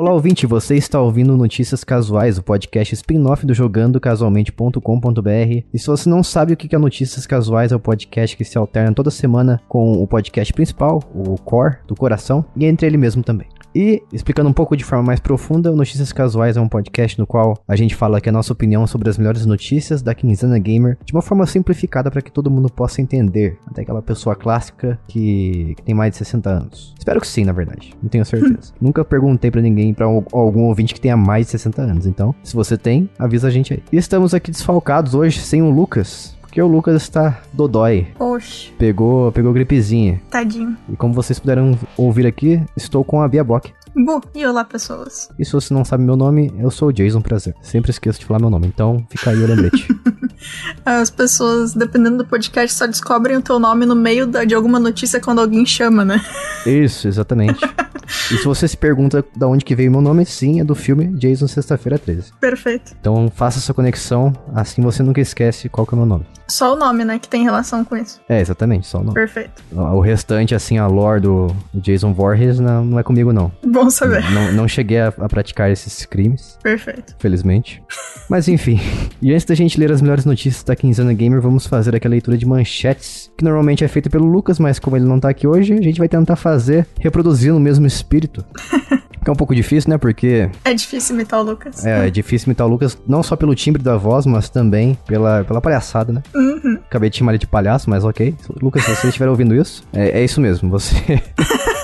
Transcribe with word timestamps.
Olá, 0.00 0.12
ouvinte, 0.12 0.46
você 0.46 0.76
está 0.76 1.00
ouvindo 1.00 1.36
Notícias 1.36 1.82
Casuais, 1.82 2.38
o 2.38 2.42
podcast 2.44 2.94
spin-off 2.94 3.44
do 3.44 3.52
jogandocasualmente.com.br. 3.52 5.64
E 5.74 5.76
se 5.76 5.88
você 5.88 6.08
não 6.08 6.22
sabe 6.22 6.52
o 6.52 6.56
que 6.56 6.72
é 6.72 6.78
Notícias 6.78 7.26
Casuais, 7.26 7.72
é 7.72 7.74
o 7.74 7.80
podcast 7.80 8.36
que 8.36 8.44
se 8.44 8.56
alterna 8.56 8.94
toda 8.94 9.10
semana 9.10 9.60
com 9.68 10.00
o 10.00 10.06
podcast 10.06 10.52
principal, 10.52 11.02
o 11.12 11.36
core 11.36 11.78
do 11.88 11.96
coração, 11.96 12.44
e 12.54 12.64
entre 12.64 12.86
ele 12.86 12.96
mesmo 12.96 13.24
também. 13.24 13.48
E, 13.74 14.02
explicando 14.12 14.48
um 14.48 14.52
pouco 14.52 14.76
de 14.76 14.84
forma 14.84 15.04
mais 15.04 15.20
profunda, 15.20 15.70
o 15.70 15.76
Notícias 15.76 16.12
Casuais 16.12 16.56
é 16.56 16.60
um 16.60 16.68
podcast 16.68 17.18
no 17.18 17.26
qual 17.26 17.58
a 17.66 17.76
gente 17.76 17.94
fala 17.94 18.18
aqui 18.18 18.28
a 18.28 18.32
nossa 18.32 18.52
opinião 18.52 18.86
sobre 18.86 19.10
as 19.10 19.18
melhores 19.18 19.44
notícias 19.44 20.02
da 20.02 20.14
quinzena 20.14 20.58
gamer 20.58 20.96
de 21.04 21.12
uma 21.12 21.22
forma 21.22 21.46
simplificada 21.46 22.10
para 22.10 22.22
que 22.22 22.32
todo 22.32 22.50
mundo 22.50 22.70
possa 22.70 23.02
entender. 23.02 23.58
Até 23.66 23.82
aquela 23.82 24.02
pessoa 24.02 24.34
clássica 24.34 24.98
que, 25.06 25.74
que, 25.76 25.82
tem 25.82 25.94
mais 25.94 26.12
de 26.12 26.18
60 26.18 26.50
anos. 26.50 26.94
Espero 26.98 27.20
que 27.20 27.26
sim, 27.26 27.44
na 27.44 27.52
verdade. 27.52 27.94
Não 28.02 28.08
tenho 28.08 28.24
certeza. 28.24 28.72
Nunca 28.80 29.04
perguntei 29.04 29.50
para 29.50 29.60
ninguém, 29.60 29.87
para 29.94 30.06
algum 30.06 30.64
ouvinte 30.64 30.94
que 30.94 31.00
tenha 31.00 31.16
mais 31.16 31.46
de 31.46 31.52
60 31.52 31.82
anos. 31.82 32.06
Então, 32.06 32.34
se 32.42 32.54
você 32.54 32.76
tem, 32.76 33.08
avisa 33.18 33.48
a 33.48 33.50
gente 33.50 33.74
aí. 33.74 33.82
E 33.92 33.96
estamos 33.96 34.34
aqui 34.34 34.50
desfalcados 34.50 35.14
hoje 35.14 35.40
sem 35.40 35.62
o 35.62 35.70
Lucas. 35.70 36.36
Porque 36.40 36.62
o 36.62 36.66
Lucas 36.66 37.02
está 37.02 37.42
dodói. 37.52 38.08
Oxe. 38.18 38.72
Pegou, 38.78 39.30
pegou 39.32 39.52
gripezinha. 39.52 40.20
Tadinho. 40.30 40.76
E 40.88 40.96
como 40.96 41.12
vocês 41.12 41.38
puderam 41.38 41.78
ouvir 41.96 42.26
aqui, 42.26 42.62
estou 42.74 43.04
com 43.04 43.20
a 43.20 43.28
Bia 43.28 43.44
Bock. 43.44 43.72
Bu, 43.94 44.20
e 44.34 44.46
olá 44.46 44.64
pessoas. 44.64 45.28
E 45.38 45.44
se 45.44 45.52
você 45.52 45.74
não 45.74 45.84
sabe 45.84 46.04
meu 46.04 46.16
nome, 46.16 46.52
eu 46.58 46.70
sou 46.70 46.88
o 46.88 46.92
Jason 46.92 47.20
Prazer. 47.20 47.54
Sempre 47.60 47.90
esqueço 47.90 48.20
de 48.20 48.26
falar 48.26 48.40
meu 48.40 48.48
nome, 48.48 48.66
então 48.66 49.04
fica 49.10 49.30
aí 49.30 49.42
o 49.42 49.46
lembrete. 49.46 49.88
As 50.84 51.10
pessoas, 51.10 51.74
dependendo 51.74 52.18
do 52.18 52.26
podcast, 52.26 52.76
só 52.76 52.86
descobrem 52.86 53.36
o 53.36 53.42
teu 53.42 53.58
nome 53.58 53.84
no 53.84 53.94
meio 53.94 54.26
da, 54.26 54.44
de 54.44 54.54
alguma 54.54 54.78
notícia 54.78 55.20
quando 55.20 55.40
alguém 55.40 55.66
chama, 55.66 56.04
né? 56.04 56.24
Isso, 56.64 57.08
exatamente. 57.08 57.60
e 58.30 58.38
se 58.38 58.44
você 58.44 58.66
se 58.66 58.76
pergunta 58.76 59.24
de 59.34 59.44
onde 59.44 59.64
que 59.64 59.74
veio 59.74 59.90
meu 59.90 60.00
nome, 60.00 60.24
sim, 60.24 60.60
é 60.60 60.64
do 60.64 60.74
filme 60.74 61.08
Jason 61.18 61.46
Sexta-feira 61.46 61.98
13. 61.98 62.32
Perfeito. 62.40 62.94
Então 63.00 63.30
faça 63.34 63.58
essa 63.58 63.74
conexão, 63.74 64.32
assim 64.54 64.82
você 64.82 65.02
nunca 65.02 65.20
esquece 65.20 65.68
qual 65.68 65.86
que 65.86 65.94
é 65.94 65.96
o 65.96 65.98
meu 65.98 66.06
nome. 66.06 66.26
Só 66.48 66.72
o 66.72 66.76
nome, 66.76 67.04
né, 67.04 67.18
que 67.18 67.28
tem 67.28 67.44
relação 67.44 67.84
com 67.84 67.94
isso. 67.94 68.20
É, 68.26 68.40
exatamente, 68.40 68.86
só 68.86 68.98
o 68.98 69.02
nome. 69.02 69.14
Perfeito. 69.14 69.62
O 69.70 70.00
restante, 70.00 70.54
assim, 70.54 70.78
a 70.78 70.86
lore 70.86 71.20
do 71.20 71.54
Jason 71.74 72.14
Voorhees 72.14 72.58
não, 72.58 72.84
não 72.84 72.98
é 72.98 73.02
comigo, 73.02 73.34
não. 73.34 73.52
Bom 73.62 73.90
saber. 73.90 74.24
Não, 74.30 74.50
não 74.52 74.66
cheguei 74.66 74.98
a, 74.98 75.08
a, 75.08 75.28
praticar 75.28 75.70
esses 75.70 76.06
crimes. 76.06 76.58
Perfeito. 76.62 77.14
Felizmente. 77.18 77.82
Mas 78.28 78.48
enfim. 78.48 78.80
E 79.20 79.32
antes 79.32 79.44
da 79.44 79.54
gente 79.54 79.80
ler 79.80 79.90
as 79.90 80.00
melhores 80.00 80.24
notícias 80.24 80.62
da 80.62 80.76
Quinzana 80.76 81.12
Gamer, 81.12 81.40
vamos 81.40 81.66
fazer 81.66 81.94
aquela 81.94 82.12
leitura 82.12 82.38
de 82.38 82.46
manchetes, 82.46 83.28
que 83.36 83.42
normalmente 83.42 83.82
é 83.82 83.88
feita 83.88 84.08
pelo 84.08 84.26
Lucas, 84.26 84.60
mas 84.60 84.78
como 84.78 84.96
ele 84.96 85.04
não 85.04 85.18
tá 85.18 85.28
aqui 85.28 85.44
hoje, 85.44 85.72
a 85.72 85.82
gente 85.82 85.98
vai 85.98 86.08
tentar 86.08 86.36
fazer 86.36 86.86
reproduzindo 87.00 87.56
o 87.56 87.60
mesmo 87.60 87.84
espírito. 87.98 88.44
Que 89.18 89.30
é 89.30 89.32
um 89.32 89.36
pouco 89.36 89.54
difícil, 89.54 89.90
né? 89.90 89.98
Porque. 89.98 90.48
É 90.64 90.72
difícil 90.72 91.14
imitar 91.14 91.40
o 91.40 91.42
Lucas. 91.42 91.84
É, 91.84 92.06
é 92.06 92.10
difícil 92.10 92.46
imitar 92.46 92.66
o 92.66 92.70
Lucas, 92.70 92.96
não 93.06 93.22
só 93.22 93.36
pelo 93.36 93.54
timbre 93.54 93.82
da 93.82 93.96
voz, 93.96 94.24
mas 94.24 94.48
também 94.48 94.96
pela, 95.06 95.44
pela 95.44 95.60
palhaçada, 95.60 96.12
né? 96.12 96.22
Uhum. 96.34 96.78
Acabei 96.86 97.10
de 97.10 97.18
chamar 97.18 97.32
ele 97.32 97.38
de 97.38 97.46
palhaço, 97.46 97.90
mas 97.90 98.04
ok. 98.04 98.34
Lucas, 98.62 98.84
se 98.84 98.94
você 98.94 99.08
estiver 99.08 99.28
ouvindo 99.28 99.54
isso, 99.54 99.82
é, 99.92 100.20
é 100.20 100.24
isso 100.24 100.40
mesmo. 100.40 100.70
Você. 100.70 100.94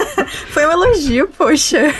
Foi 0.48 0.66
um 0.66 0.70
elogio, 0.70 1.28
poxa. 1.28 1.92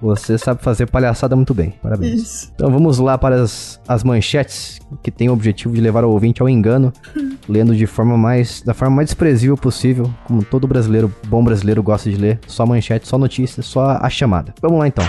Você 0.00 0.38
sabe 0.38 0.62
fazer 0.62 0.86
palhaçada 0.86 1.34
muito 1.36 1.54
bem. 1.54 1.74
Parabéns. 1.82 2.22
Isso. 2.22 2.52
Então 2.54 2.70
vamos 2.70 2.98
lá 2.98 3.16
para 3.18 3.42
as, 3.42 3.80
as 3.86 4.02
manchetes 4.02 4.78
que 5.02 5.10
tem 5.10 5.28
o 5.28 5.32
objetivo 5.32 5.74
de 5.74 5.80
levar 5.80 6.04
o 6.04 6.10
ouvinte 6.10 6.40
ao 6.40 6.48
engano, 6.48 6.92
lendo 7.48 7.74
de 7.74 7.86
forma 7.86 8.16
mais 8.16 8.62
da 8.62 8.74
forma 8.74 8.96
mais 8.96 9.08
desprezível 9.08 9.56
possível, 9.56 10.12
como 10.24 10.42
todo 10.44 10.66
brasileiro, 10.66 11.12
bom 11.26 11.42
brasileiro 11.44 11.82
gosta 11.82 12.10
de 12.10 12.16
ler, 12.16 12.38
só 12.46 12.64
manchete, 12.66 13.06
só 13.06 13.18
notícias, 13.18 13.66
só 13.66 13.98
a 14.00 14.08
chamada. 14.08 14.54
Vamos 14.60 14.78
lá 14.78 14.88
então. 14.88 15.04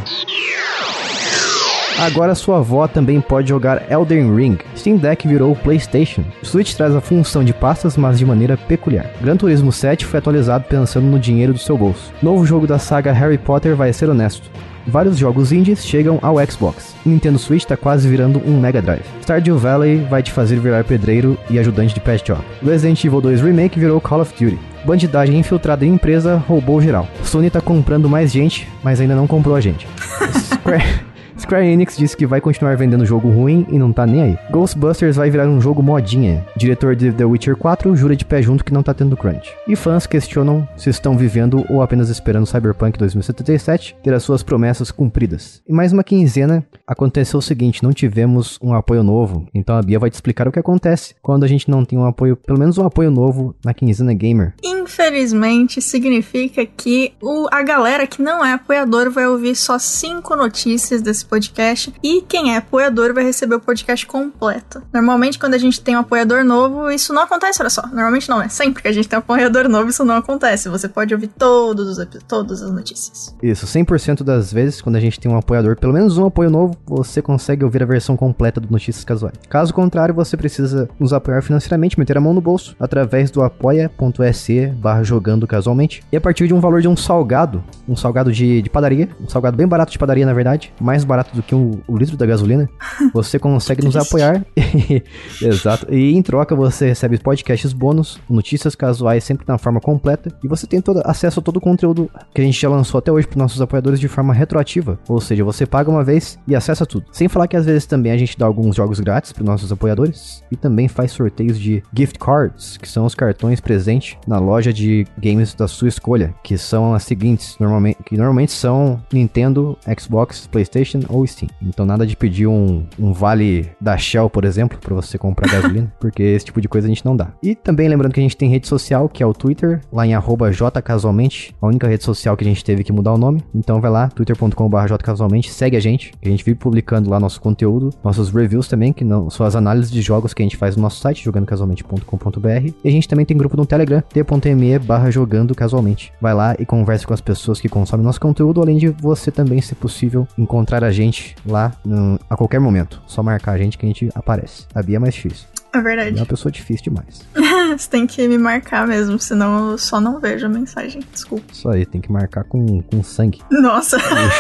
Agora 2.00 2.34
sua 2.34 2.60
avó 2.60 2.88
também 2.88 3.20
pode 3.20 3.50
jogar 3.50 3.92
Elden 3.92 4.34
Ring. 4.34 4.58
Steam 4.76 4.96
Deck 4.96 5.28
virou 5.28 5.54
PlayStation. 5.54 6.24
O 6.42 6.46
Switch 6.46 6.74
traz 6.74 6.96
a 6.96 7.02
função 7.02 7.44
de 7.44 7.54
pastas, 7.54 7.98
mas 7.98 8.18
de 8.18 8.26
maneira 8.26 8.56
peculiar. 8.56 9.12
Gran 9.22 9.36
Turismo 9.36 9.70
7 9.70 10.06
foi 10.06 10.20
atualizado 10.20 10.64
pensando 10.64 11.08
no 11.08 11.20
dinheiro 11.20 11.52
do 11.52 11.60
seu 11.60 11.78
bolso. 11.78 12.14
Novo 12.24 12.46
jogo 12.46 12.66
da 12.66 12.80
saga 12.80 13.12
Harry 13.12 13.38
Potter 13.38 13.76
vai 13.76 13.92
ser 13.92 14.10
honesto. 14.10 14.50
Vários 14.88 15.18
jogos 15.18 15.52
indies 15.52 15.86
chegam 15.86 16.18
ao 16.22 16.38
Xbox. 16.48 16.96
Nintendo 17.06 17.38
Switch 17.38 17.64
está 17.64 17.76
quase 17.76 18.08
virando 18.08 18.42
um 18.46 18.60
Mega 18.60 18.82
Drive. 18.82 19.04
Stardew 19.22 19.58
Valley 19.58 19.98
vai 20.10 20.24
te 20.24 20.32
fazer 20.32 20.58
virar 20.58 20.86
pedreiro 20.86 21.38
e 21.50 21.60
ajudante 21.60 21.94
de 21.94 22.00
pet 22.00 22.26
shop. 22.26 22.42
Resident 22.64 23.04
Evil 23.04 23.20
2 23.20 23.42
Remake 23.42 23.78
virou 23.78 24.00
Call 24.00 24.22
of 24.22 24.34
Duty. 24.34 24.58
Bandidagem 24.86 25.38
infiltrada 25.38 25.86
em 25.86 25.96
empresa 25.96 26.42
roubou 26.48 26.82
geral. 26.82 27.08
Sony 27.24 27.50
tá 27.50 27.60
comprando 27.60 28.10
mais 28.10 28.32
gente, 28.32 28.70
mas 28.82 29.02
ainda 29.02 29.16
não 29.16 29.28
comprou 29.28 29.56
a 29.56 29.62
gente. 29.62 29.86
Square... 30.32 31.09
Square 31.40 31.66
Enix 31.66 31.98
disse 31.98 32.18
que 32.18 32.26
vai 32.26 32.42
continuar 32.42 32.76
vendendo 32.76 33.06
jogo 33.06 33.30
ruim 33.30 33.66
e 33.70 33.80
não 33.80 33.94
tá 33.94 34.06
nem 34.06 34.22
aí. 34.22 34.38
Ghostbusters 34.52 35.16
vai 35.16 35.30
virar 35.30 35.48
um 35.48 35.62
jogo 35.62 35.82
modinha. 35.82 36.46
Diretor 36.56 36.96
de 36.96 37.12
The 37.12 37.26
Witcher 37.26 37.56
4 37.56 37.96
jura 37.96 38.16
de 38.16 38.26
pé 38.26 38.42
junto 38.42 38.64
que 38.64 38.74
não 38.74 38.84
tá 38.84 38.94
tendo 38.94 39.16
crunch. 39.16 39.54
E 39.68 39.76
fãs 39.76 40.06
questionam 40.06 40.68
se 40.76 40.90
estão 40.90 41.18
vivendo 41.18 41.66
ou 41.70 41.82
apenas 41.82 42.10
esperando 42.10 42.46
Cyberpunk 42.46 42.98
2077 42.98 43.96
ter 44.04 44.14
as 44.14 44.24
suas 44.24 44.44
promessas 44.44 44.92
cumpridas. 44.92 45.62
E 45.68 45.72
mais 45.72 45.94
uma 45.94 46.04
quinzena 46.04 46.66
aconteceu 46.86 47.40
o 47.40 47.42
seguinte, 47.42 47.84
não 47.84 47.94
tivemos 47.94 48.58
um 48.62 48.74
apoio 48.74 49.04
novo. 49.04 49.48
Então 49.54 49.78
a 49.78 49.82
Bia 49.82 50.00
vai 50.00 50.10
te 50.10 50.16
explicar 50.16 50.48
o 50.48 50.52
que 50.52 50.60
acontece 50.60 51.16
quando 51.22 51.44
a 51.44 51.48
gente 51.48 51.70
não 51.70 51.86
tem 51.86 51.98
um 51.98 52.06
apoio, 52.06 52.36
pelo 52.36 52.60
menos 52.60 52.78
um 52.78 52.86
apoio 52.86 53.12
novo 53.12 53.56
na 53.64 53.74
quinzena 53.74 54.14
gamer. 54.14 54.54
Infelizmente 54.64 55.82
significa 55.82 56.66
que 56.66 57.14
o, 57.22 57.48
a 57.52 57.62
galera 57.64 58.08
que 58.08 58.22
não 58.22 58.44
é 58.44 58.54
apoiador 58.54 59.10
vai 59.12 59.28
ouvir 59.28 59.56
só 59.56 59.78
cinco 59.78 60.36
notícias 60.36 61.02
desse 61.02 61.26
podcast 61.30 61.94
e 62.04 62.22
quem 62.22 62.54
é 62.54 62.58
apoiador 62.58 63.14
vai 63.14 63.24
receber 63.24 63.56
o 63.56 63.60
podcast 63.60 64.06
completo. 64.06 64.82
Normalmente, 64.92 65.38
quando 65.38 65.54
a 65.54 65.58
gente 65.58 65.80
tem 65.80 65.96
um 65.96 66.00
apoiador 66.00 66.44
novo, 66.44 66.90
isso 66.90 67.14
não 67.14 67.22
acontece, 67.22 67.62
olha 67.62 67.70
só. 67.70 67.84
Normalmente 67.88 68.28
não, 68.28 68.42
é 68.42 68.50
sempre 68.50 68.82
que 68.82 68.88
a 68.88 68.92
gente 68.92 69.08
tem 69.08 69.18
um 69.18 69.22
apoiador 69.22 69.70
novo, 69.70 69.90
isso 69.90 70.04
não 70.04 70.16
acontece. 70.16 70.68
Você 70.70 70.90
pode 70.90 71.14
ouvir 71.14 71.28
todos 71.28 71.98
os 71.98 72.00
todas 72.28 72.64
as 72.64 72.72
notícias. 72.72 73.36
Isso, 73.44 73.66
100% 73.68 74.24
das 74.24 74.52
vezes, 74.52 74.82
quando 74.82 74.96
a 74.96 75.00
gente 75.00 75.20
tem 75.20 75.32
um 75.32 75.38
apoiador, 75.38 75.78
pelo 75.78 75.94
menos 75.94 76.18
um 76.18 76.26
apoio 76.26 76.50
novo, 76.50 76.76
você 76.86 77.22
consegue 77.22 77.64
ouvir 77.64 77.84
a 77.84 77.86
versão 77.86 78.18
completa 78.18 78.60
do 78.60 78.72
Notícias 78.72 79.06
Casuais. 79.06 79.36
Caso 79.48 79.74
contrário, 79.74 80.16
você 80.16 80.36
precisa 80.36 80.90
nos 81.00 81.14
apoiar 81.14 81.42
financeiramente, 81.42 82.00
meter 82.00 82.18
a 82.18 82.22
mão 82.22 82.34
no 82.34 82.42
bolso, 82.42 82.76
através 82.80 83.30
do 83.30 83.44
apoia.se 83.44 84.68
barra 84.68 85.04
jogando 85.04 85.46
casualmente. 85.46 86.04
E 86.12 86.18
a 86.18 86.22
partir 86.22 86.48
de 86.48 86.54
um 86.54 86.60
valor 86.60 86.82
de 86.82 86.88
um 86.88 86.98
salgado, 86.98 87.64
um 87.88 87.96
salgado 87.96 88.32
de, 88.32 88.62
de 88.62 88.70
padaria, 88.70 89.10
um 89.22 89.30
salgado 89.30 89.56
bem 89.58 89.68
barato 89.68 89.92
de 89.92 90.00
padaria, 90.00 90.26
na 90.26 90.34
verdade, 90.34 90.74
mais 90.80 91.04
barato 91.04 91.19
barato 91.20 91.36
do 91.36 91.44
que 91.44 91.54
o, 91.54 91.80
o 91.88 91.98
litro 91.98 92.16
da 92.18 92.26
gasolina, 92.26 92.70
você 93.14 93.38
consegue 93.38 93.84
nos 93.84 93.96
apoiar. 93.96 94.46
Exato. 95.42 95.94
E 95.94 96.16
em 96.16 96.22
troca 96.22 96.56
você 96.56 96.88
recebe 96.88 97.18
podcasts 97.18 97.74
bônus, 97.74 98.20
notícias 98.30 98.76
casuais 98.76 99.24
sempre 99.24 99.46
na 99.48 99.58
forma 99.58 99.80
completa. 99.80 100.32
E 100.44 100.48
você 100.48 100.66
tem 100.66 100.82
todo, 100.82 101.02
acesso 101.06 101.40
a 101.40 101.44
todo 101.44 101.58
o 101.58 101.62
conteúdo 101.62 102.10
que 102.34 102.42
a 102.42 102.44
gente 102.44 102.60
já 102.60 102.70
lançou 102.70 102.98
até 102.98 103.12
hoje 103.12 103.28
para 103.28 103.38
nossos 103.38 103.62
apoiadores 103.62 104.00
de 104.00 104.08
forma 104.08 104.34
retroativa. 104.34 104.98
Ou 105.08 105.20
seja, 105.20 105.44
você 105.44 105.66
paga 105.66 105.90
uma 105.90 106.04
vez 106.04 106.40
e 106.48 106.56
acessa 106.56 106.86
tudo. 106.86 107.06
Sem 107.12 107.28
falar 107.28 107.48
que 107.48 107.58
às 107.58 107.66
vezes 107.66 107.86
também 107.86 108.12
a 108.12 108.18
gente 108.18 108.38
dá 108.38 108.46
alguns 108.46 108.76
jogos 108.76 109.00
grátis 109.00 109.32
para 109.32 109.44
nossos 109.44 109.72
apoiadores. 109.72 110.44
E 110.52 110.56
também 110.56 110.88
faz 110.88 111.12
sorteios 111.12 111.60
de 111.60 111.84
gift 111.94 112.18
cards, 112.20 112.78
que 112.78 112.88
são 112.88 113.06
os 113.06 113.16
cartões 113.16 113.60
presentes 113.60 114.18
na 114.28 114.40
loja 114.40 114.72
de 114.72 115.06
games 115.18 115.54
da 115.54 115.68
sua 115.68 115.88
escolha. 115.88 116.34
Que 116.44 116.58
são 116.58 116.94
as 116.94 117.04
seguintes, 117.04 117.56
normalmente, 117.60 117.98
que 118.06 118.18
normalmente 118.18 118.52
são 118.52 119.02
Nintendo, 119.12 119.78
Xbox, 120.00 120.48
PlayStation 120.48 121.00
ou 121.10 121.26
Steam. 121.26 121.50
Então 121.62 121.86
nada 121.86 122.06
de 122.06 122.16
pedir 122.16 122.48
um, 122.48 122.86
um 122.98 123.12
vale 123.14 123.70
da 123.80 123.98
Shell, 123.98 124.30
por 124.30 124.46
exemplo, 124.46 124.78
para 124.80 124.96
você 124.96 125.18
comprar 125.18 125.50
gasolina, 125.52 125.92
porque 126.00 126.24
esse 126.24 126.46
tipo 126.46 126.62
de 126.62 126.68
coisa 126.68 126.88
a 126.88 126.90
gente 126.90 127.06
não 127.06 127.16
dá. 127.16 127.32
E 127.42 127.56
também 127.56 127.88
lembrando 127.88 128.14
que 128.14 128.20
a 128.20 128.24
gente 128.24 128.38
tem 128.38 128.50
rede 128.50 128.68
social, 128.68 129.10
que 129.10 129.24
é 129.24 129.26
o 129.26 129.34
Twitter, 129.34 129.82
lá 129.92 130.06
em 130.06 130.14
jcasualmente, 130.52 131.56
a 131.62 131.68
única 131.68 131.88
rede 131.88 132.04
social 132.04 132.38
que 132.38 132.44
a 132.44 132.48
gente 132.48 132.64
teve 132.64 132.84
que 132.84 132.92
mudar 132.92 133.14
o 133.14 133.18
nome. 133.18 133.44
Então 133.54 133.82
vai 133.82 133.92
lá, 133.92 134.08
twitter.com.br 134.10 134.88
jcasualmente, 134.88 135.52
segue 135.52 135.76
a 135.76 135.80
gente, 135.80 136.14
a 136.24 136.28
gente 136.30 136.44
vive 136.44 136.58
publicando 136.58 137.10
lá 137.10 137.20
nosso 137.20 137.42
conteúdo, 137.42 137.90
nossos 138.04 138.30
reviews 138.30 138.68
também, 138.68 138.94
que 138.94 139.04
não 139.04 139.30
são 139.30 139.46
as 139.46 139.56
análises 139.56 139.92
de 139.92 140.02
jogos 140.02 140.34
que 140.34 140.42
a 140.42 140.46
gente 140.46 140.58
faz 140.58 140.76
no 140.76 140.84
nosso 140.84 141.00
site, 141.00 141.24
jogandocasualmente.com.br. 141.24 142.74
E 142.84 142.88
a 142.88 142.92
gente 142.92 143.08
também 143.08 143.26
tem 143.26 143.38
grupo 143.38 143.58
no 143.58 143.66
Telegram, 143.66 144.02
t.me 144.02 144.80
barra 144.80 145.10
jogando 145.10 145.56
casualmente. 145.56 146.14
Vai 146.22 146.34
lá 146.34 146.56
e 146.60 146.66
converse 146.66 147.06
com 147.06 147.14
as 147.14 147.22
pessoas 147.22 147.60
que 147.60 147.70
consomem 147.70 148.06
nosso 148.06 148.22
conteúdo, 148.22 148.62
além 148.62 148.78
de 148.78 148.90
você 148.90 149.32
também, 149.32 149.62
se 149.62 149.76
possível, 149.76 150.28
encontrar 150.38 150.84
a 150.84 150.92
gente 150.92 150.99
gente 151.00 151.36
lá 151.46 151.74
no, 151.86 152.20
a 152.30 152.36
qualquer 152.36 152.60
momento. 152.60 153.02
Só 153.08 153.24
marcar 153.24 153.54
a 153.54 153.58
gente 153.58 153.78
que 153.78 153.86
a 153.86 153.90
gente 153.90 154.10
aparece. 154.14 154.66
A 154.74 154.82
Bia 154.82 154.98
é 154.98 155.00
mais 155.00 155.14
difícil. 155.14 155.48
É 155.72 155.82
verdade. 155.82 156.18
É 156.18 156.20
uma 156.20 156.26
pessoa 156.26 156.52
difícil 156.52 156.86
demais. 156.86 157.22
Você 157.78 157.90
tem 157.90 158.08
que 158.08 158.28
me 158.28 158.38
marcar 158.38 158.88
mesmo, 158.88 159.20
senão 159.20 159.72
eu 159.72 159.78
só 159.78 160.02
não 160.02 160.20
vejo 160.20 160.46
a 160.46 160.50
mensagem. 160.50 161.04
Desculpa. 161.14 161.46
Isso 161.52 161.70
aí, 161.70 161.86
tem 161.86 162.02
que 162.02 162.12
marcar 162.12 162.44
com, 162.44 162.82
com 162.82 163.04
sangue. 163.04 163.40
Nossa. 163.52 163.98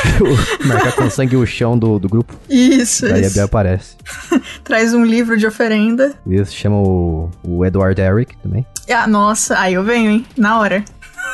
marcar 0.66 0.96
com 0.96 1.10
sangue 1.10 1.36
o 1.36 1.46
chão 1.46 1.78
do, 1.78 2.00
do 2.00 2.10
grupo. 2.10 2.34
Isso, 2.50 3.08
Daí 3.08 3.22
isso. 3.22 3.30
a 3.30 3.34
Bia 3.34 3.44
aparece. 3.44 3.96
Traz 4.64 4.94
um 4.94 5.06
livro 5.06 5.38
de 5.38 5.46
oferenda. 5.46 6.14
Isso, 6.26 6.54
chama 6.54 6.78
o, 6.78 7.30
o 7.44 7.64
Edward 7.64 8.02
Eric 8.02 8.36
também. 8.38 8.66
Ah, 8.90 9.06
nossa, 9.06 9.60
aí 9.60 9.76
eu 9.76 9.84
venho, 9.84 10.10
hein? 10.10 10.26
Na 10.36 10.60
hora. 10.60 10.84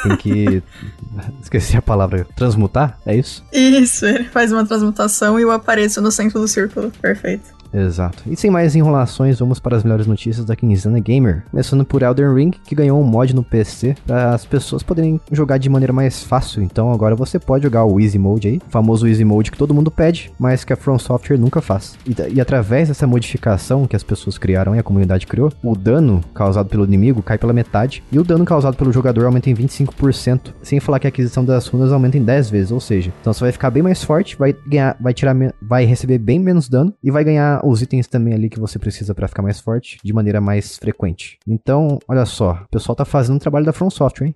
Tem 0.08 0.18
que. 0.18 0.64
Esqueci 1.42 1.78
a 1.78 1.82
palavra. 1.82 2.26
Transmutar? 2.36 3.00
É 3.06 3.16
isso? 3.16 3.44
Isso, 3.52 4.06
ele 4.06 4.26
faz 4.26 4.52
uma 4.52 4.66
transmutação 4.66 5.40
e 5.40 5.44
eu 5.44 5.52
apareço 5.52 6.02
no 6.02 6.12
centro 6.12 6.40
do 6.40 6.48
círculo. 6.48 6.92
Perfeito. 7.02 7.54
Exato. 7.76 8.24
E 8.26 8.36
sem 8.36 8.50
mais 8.50 8.76
enrolações, 8.76 9.40
vamos 9.40 9.60
para 9.60 9.76
as 9.76 9.84
melhores 9.84 10.08
notícias 10.08 10.46
da 10.46 10.56
Quinzana 10.56 11.00
Gamer. 11.00 11.44
Começando 11.52 11.84
por 11.84 12.02
Elden 12.02 12.34
Ring, 12.34 12.52
que 12.52 12.74
ganhou 12.74 13.00
um 13.00 13.04
mod 13.04 13.36
no 13.36 13.44
PC 13.44 13.96
para 14.08 14.34
as 14.34 14.46
pessoas 14.46 14.82
poderem 14.82 15.20
jogar 15.32 15.58
de 15.58 15.70
maneira 15.70 15.92
mais 15.92 16.24
fácil. 16.24 16.64
Então 16.64 16.92
agora 16.92 17.16
você 17.16 17.38
pode 17.38 17.66
jogar 17.66 17.84
o 17.84 18.00
Easy 18.00 18.18
Mode 18.18 18.48
aí, 18.48 18.62
o 18.66 18.72
famoso 18.72 19.08
Easy 19.08 19.26
Mode 19.26 19.52
que 19.52 19.58
todo 19.58 19.74
mundo 19.74 19.92
pede, 19.92 20.32
mas 20.40 20.64
que 20.64 20.72
a 20.72 20.76
From 20.76 20.98
Software 20.98 21.38
nunca 21.38 21.62
faz. 21.62 21.98
E, 22.06 22.36
e 22.36 22.42
através 22.42 22.88
dessa 22.88 23.06
modificação 23.06 23.86
que 23.86 23.96
as 23.96 24.04
pessoas 24.04 24.38
criaram 24.38 24.76
e 24.76 24.80
a 24.80 24.84
comunidade 24.84 25.28
criou, 25.28 25.52
o 25.62 25.76
dano 25.76 26.22
causado 26.34 26.70
pelo 26.70 26.86
inimigo 26.86 27.22
cai 27.22 27.38
pela 27.38 27.54
metade 27.54 28.04
e 28.12 28.18
o 28.18 28.24
dano 28.24 28.46
causado 28.46 28.78
pelo 28.78 28.94
jogador 28.94 29.26
aumenta 29.26 29.50
em 29.50 29.56
25%, 29.56 30.54
sem 30.62 30.80
falar 30.80 31.00
que 31.00 31.08
a 31.08 31.10
aquisição 31.10 31.44
das 31.44 31.68
runas 31.68 31.92
aumenta 31.92 32.18
em 32.18 32.24
10 32.24 32.50
vezes, 32.50 32.72
ou 32.72 32.80
seja, 32.80 33.12
então 33.20 33.34
você 33.34 33.42
vai 33.42 33.52
ficar 33.52 33.70
bem 33.70 33.84
mais 33.84 34.04
forte, 34.04 34.38
vai 34.38 34.56
ganhar, 34.66 34.96
vai 35.00 35.14
tirar, 35.14 35.36
vai 35.62 35.86
receber 35.86 36.18
bem 36.18 36.40
menos 36.40 36.70
dano 36.70 36.94
e 37.04 37.12
vai 37.12 37.24
ganhar 37.24 37.65
os 37.66 37.82
itens 37.82 38.08
também 38.08 38.34
ali 38.34 38.50
que 38.50 38.60
você 38.60 38.78
precisa 38.78 39.14
para 39.14 39.28
ficar 39.28 39.42
mais 39.42 39.60
forte 39.60 39.98
de 40.04 40.14
maneira 40.14 40.40
mais 40.40 40.78
frequente. 40.78 41.40
Então, 41.48 42.00
olha 42.08 42.26
só, 42.26 42.64
o 42.64 42.70
pessoal 42.70 42.96
tá 42.96 43.06
fazendo 43.06 43.38
o 43.38 43.40
trabalho 43.40 43.66
da 43.66 43.74
From 43.74 43.90
Software, 43.90 44.28
hein? 44.28 44.36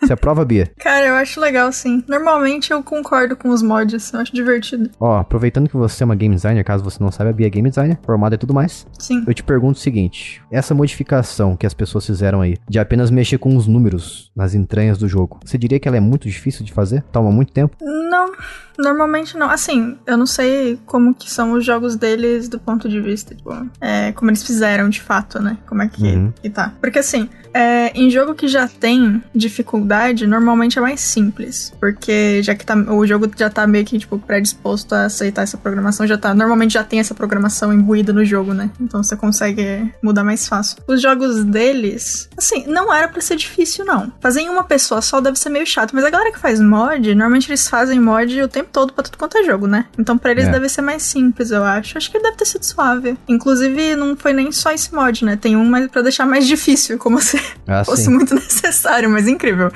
Você 0.00 0.12
aprova, 0.12 0.44
Bia? 0.44 0.70
Cara, 0.78 1.06
eu 1.06 1.14
acho 1.14 1.38
legal, 1.40 1.70
sim. 1.72 2.02
Normalmente 2.08 2.72
eu 2.72 2.82
concordo 2.82 3.36
com 3.36 3.50
os 3.50 3.62
mods, 3.62 4.12
eu 4.12 4.20
acho 4.20 4.34
divertido. 4.34 4.90
Ó, 4.98 5.18
aproveitando 5.18 5.68
que 5.68 5.76
você 5.76 6.02
é 6.02 6.06
uma 6.06 6.14
game 6.14 6.34
designer, 6.34 6.64
caso 6.64 6.82
você 6.82 7.02
não 7.02 7.10
saiba, 7.10 7.30
a 7.30 7.32
Bia 7.32 7.46
é 7.46 7.50
game 7.50 7.68
designer, 7.68 7.98
formada 8.04 8.34
e 8.34 8.38
tudo 8.38 8.54
mais. 8.54 8.86
Sim. 8.98 9.22
Eu 9.26 9.34
te 9.34 9.42
pergunto 9.42 9.78
o 9.78 9.80
seguinte: 9.82 10.42
essa 10.50 10.74
modificação 10.74 11.56
que 11.56 11.66
as 11.66 11.74
pessoas 11.74 12.06
fizeram 12.06 12.40
aí, 12.40 12.56
de 12.68 12.78
apenas 12.78 13.10
mexer 13.10 13.38
com 13.38 13.56
os 13.56 13.66
números 13.66 14.30
nas 14.34 14.54
entranhas 14.54 14.98
do 14.98 15.06
jogo, 15.08 15.38
você 15.44 15.58
diria 15.58 15.78
que 15.78 15.86
ela 15.86 15.96
é 15.96 16.00
muito 16.00 16.28
difícil 16.28 16.64
de 16.64 16.72
fazer? 16.72 17.02
Toma 17.12 17.30
muito 17.30 17.52
tempo? 17.52 17.76
Não. 17.80 18.30
Normalmente 18.78 19.36
não. 19.36 19.50
Assim, 19.50 19.98
eu 20.06 20.16
não 20.16 20.24
sei 20.26 20.78
como 20.86 21.14
que 21.14 21.30
são 21.30 21.52
os 21.52 21.64
jogos 21.64 21.96
deles 21.96 22.48
do 22.48 22.58
ponto 22.58 22.88
de 22.88 22.98
vista, 23.00 23.34
tipo, 23.34 23.50
é, 23.80 24.10
como 24.12 24.30
eles 24.30 24.42
fizeram 24.42 24.88
de 24.88 25.00
fato, 25.02 25.38
né? 25.42 25.58
Como 25.66 25.82
é 25.82 25.88
que, 25.88 26.02
Uhum. 26.02 26.32
que 26.40 26.48
tá. 26.48 26.72
Porque 26.80 26.98
assim, 27.00 27.28
é, 27.54 27.90
em 27.94 28.10
jogo 28.10 28.34
que 28.34 28.46
já 28.48 28.68
tem 28.68 29.22
dificuldade, 29.34 30.26
normalmente 30.26 30.78
é 30.78 30.82
mais 30.82 31.00
simples. 31.00 31.72
Porque 31.80 32.42
já 32.42 32.54
que 32.54 32.64
tá, 32.64 32.74
o 32.76 33.06
jogo 33.06 33.30
já 33.36 33.50
tá 33.50 33.66
meio 33.66 33.84
que, 33.84 33.98
tipo, 33.98 34.18
predisposto 34.18 34.94
a 34.94 35.04
aceitar 35.06 35.42
essa 35.42 35.56
programação, 35.56 36.06
já 36.06 36.16
tá. 36.16 36.34
Normalmente 36.34 36.74
já 36.74 36.84
tem 36.84 37.00
essa 37.00 37.14
programação 37.14 37.72
imbuída 37.72 38.12
no 38.12 38.24
jogo, 38.24 38.54
né? 38.54 38.70
Então 38.80 39.02
você 39.02 39.16
consegue 39.16 39.92
mudar 40.02 40.24
mais 40.24 40.46
fácil. 40.48 40.78
Os 40.86 41.00
jogos 41.02 41.44
deles, 41.44 42.28
assim, 42.36 42.64
não 42.66 42.92
era 42.92 43.08
pra 43.08 43.20
ser 43.20 43.36
difícil, 43.36 43.84
não. 43.84 44.12
Fazer 44.20 44.40
em 44.42 44.48
uma 44.48 44.64
pessoa 44.64 45.02
só 45.02 45.20
deve 45.20 45.38
ser 45.38 45.48
meio 45.50 45.66
chato. 45.66 45.94
Mas 45.94 46.04
a 46.04 46.10
galera 46.10 46.32
que 46.32 46.38
faz 46.38 46.60
mod, 46.60 47.14
normalmente 47.14 47.48
eles 47.50 47.68
fazem 47.68 48.00
mod 48.00 48.40
o 48.42 48.48
tempo 48.48 48.68
todo 48.72 48.92
pra 48.92 49.02
tudo 49.04 49.18
quanto 49.18 49.38
é 49.38 49.44
jogo, 49.44 49.66
né? 49.66 49.86
Então 49.98 50.16
pra 50.16 50.30
eles 50.30 50.46
É. 50.46 50.50
deve 50.50 50.68
ser 50.68 50.82
mais 50.82 51.02
simples, 51.02 51.50
eu 51.50 51.64
acho. 51.64 51.96
Acho 51.98 52.10
que 52.10 52.18
deve 52.20 52.36
ter 52.36 52.44
sido 52.44 52.62
suave. 52.64 53.16
Inclusive, 53.28 53.96
não 53.96 54.16
foi 54.16 54.32
nem 54.32 54.52
só 54.52 54.70
esse 54.72 54.94
mod, 54.94 55.24
né? 55.24 55.36
Tem 55.36 55.56
um 55.56 55.64
mais 55.64 55.86
pra 55.88 56.02
deixar 56.02 56.26
mais 56.26 56.46
difícil, 56.48 56.98
como 56.98 57.20
se 57.20 57.39
Ah, 57.66 57.82
fosse 57.86 58.04
sim. 58.04 58.10
muito 58.10 58.34
necessário, 58.36 59.08
mas 59.10 59.26
incrível. 59.28 59.70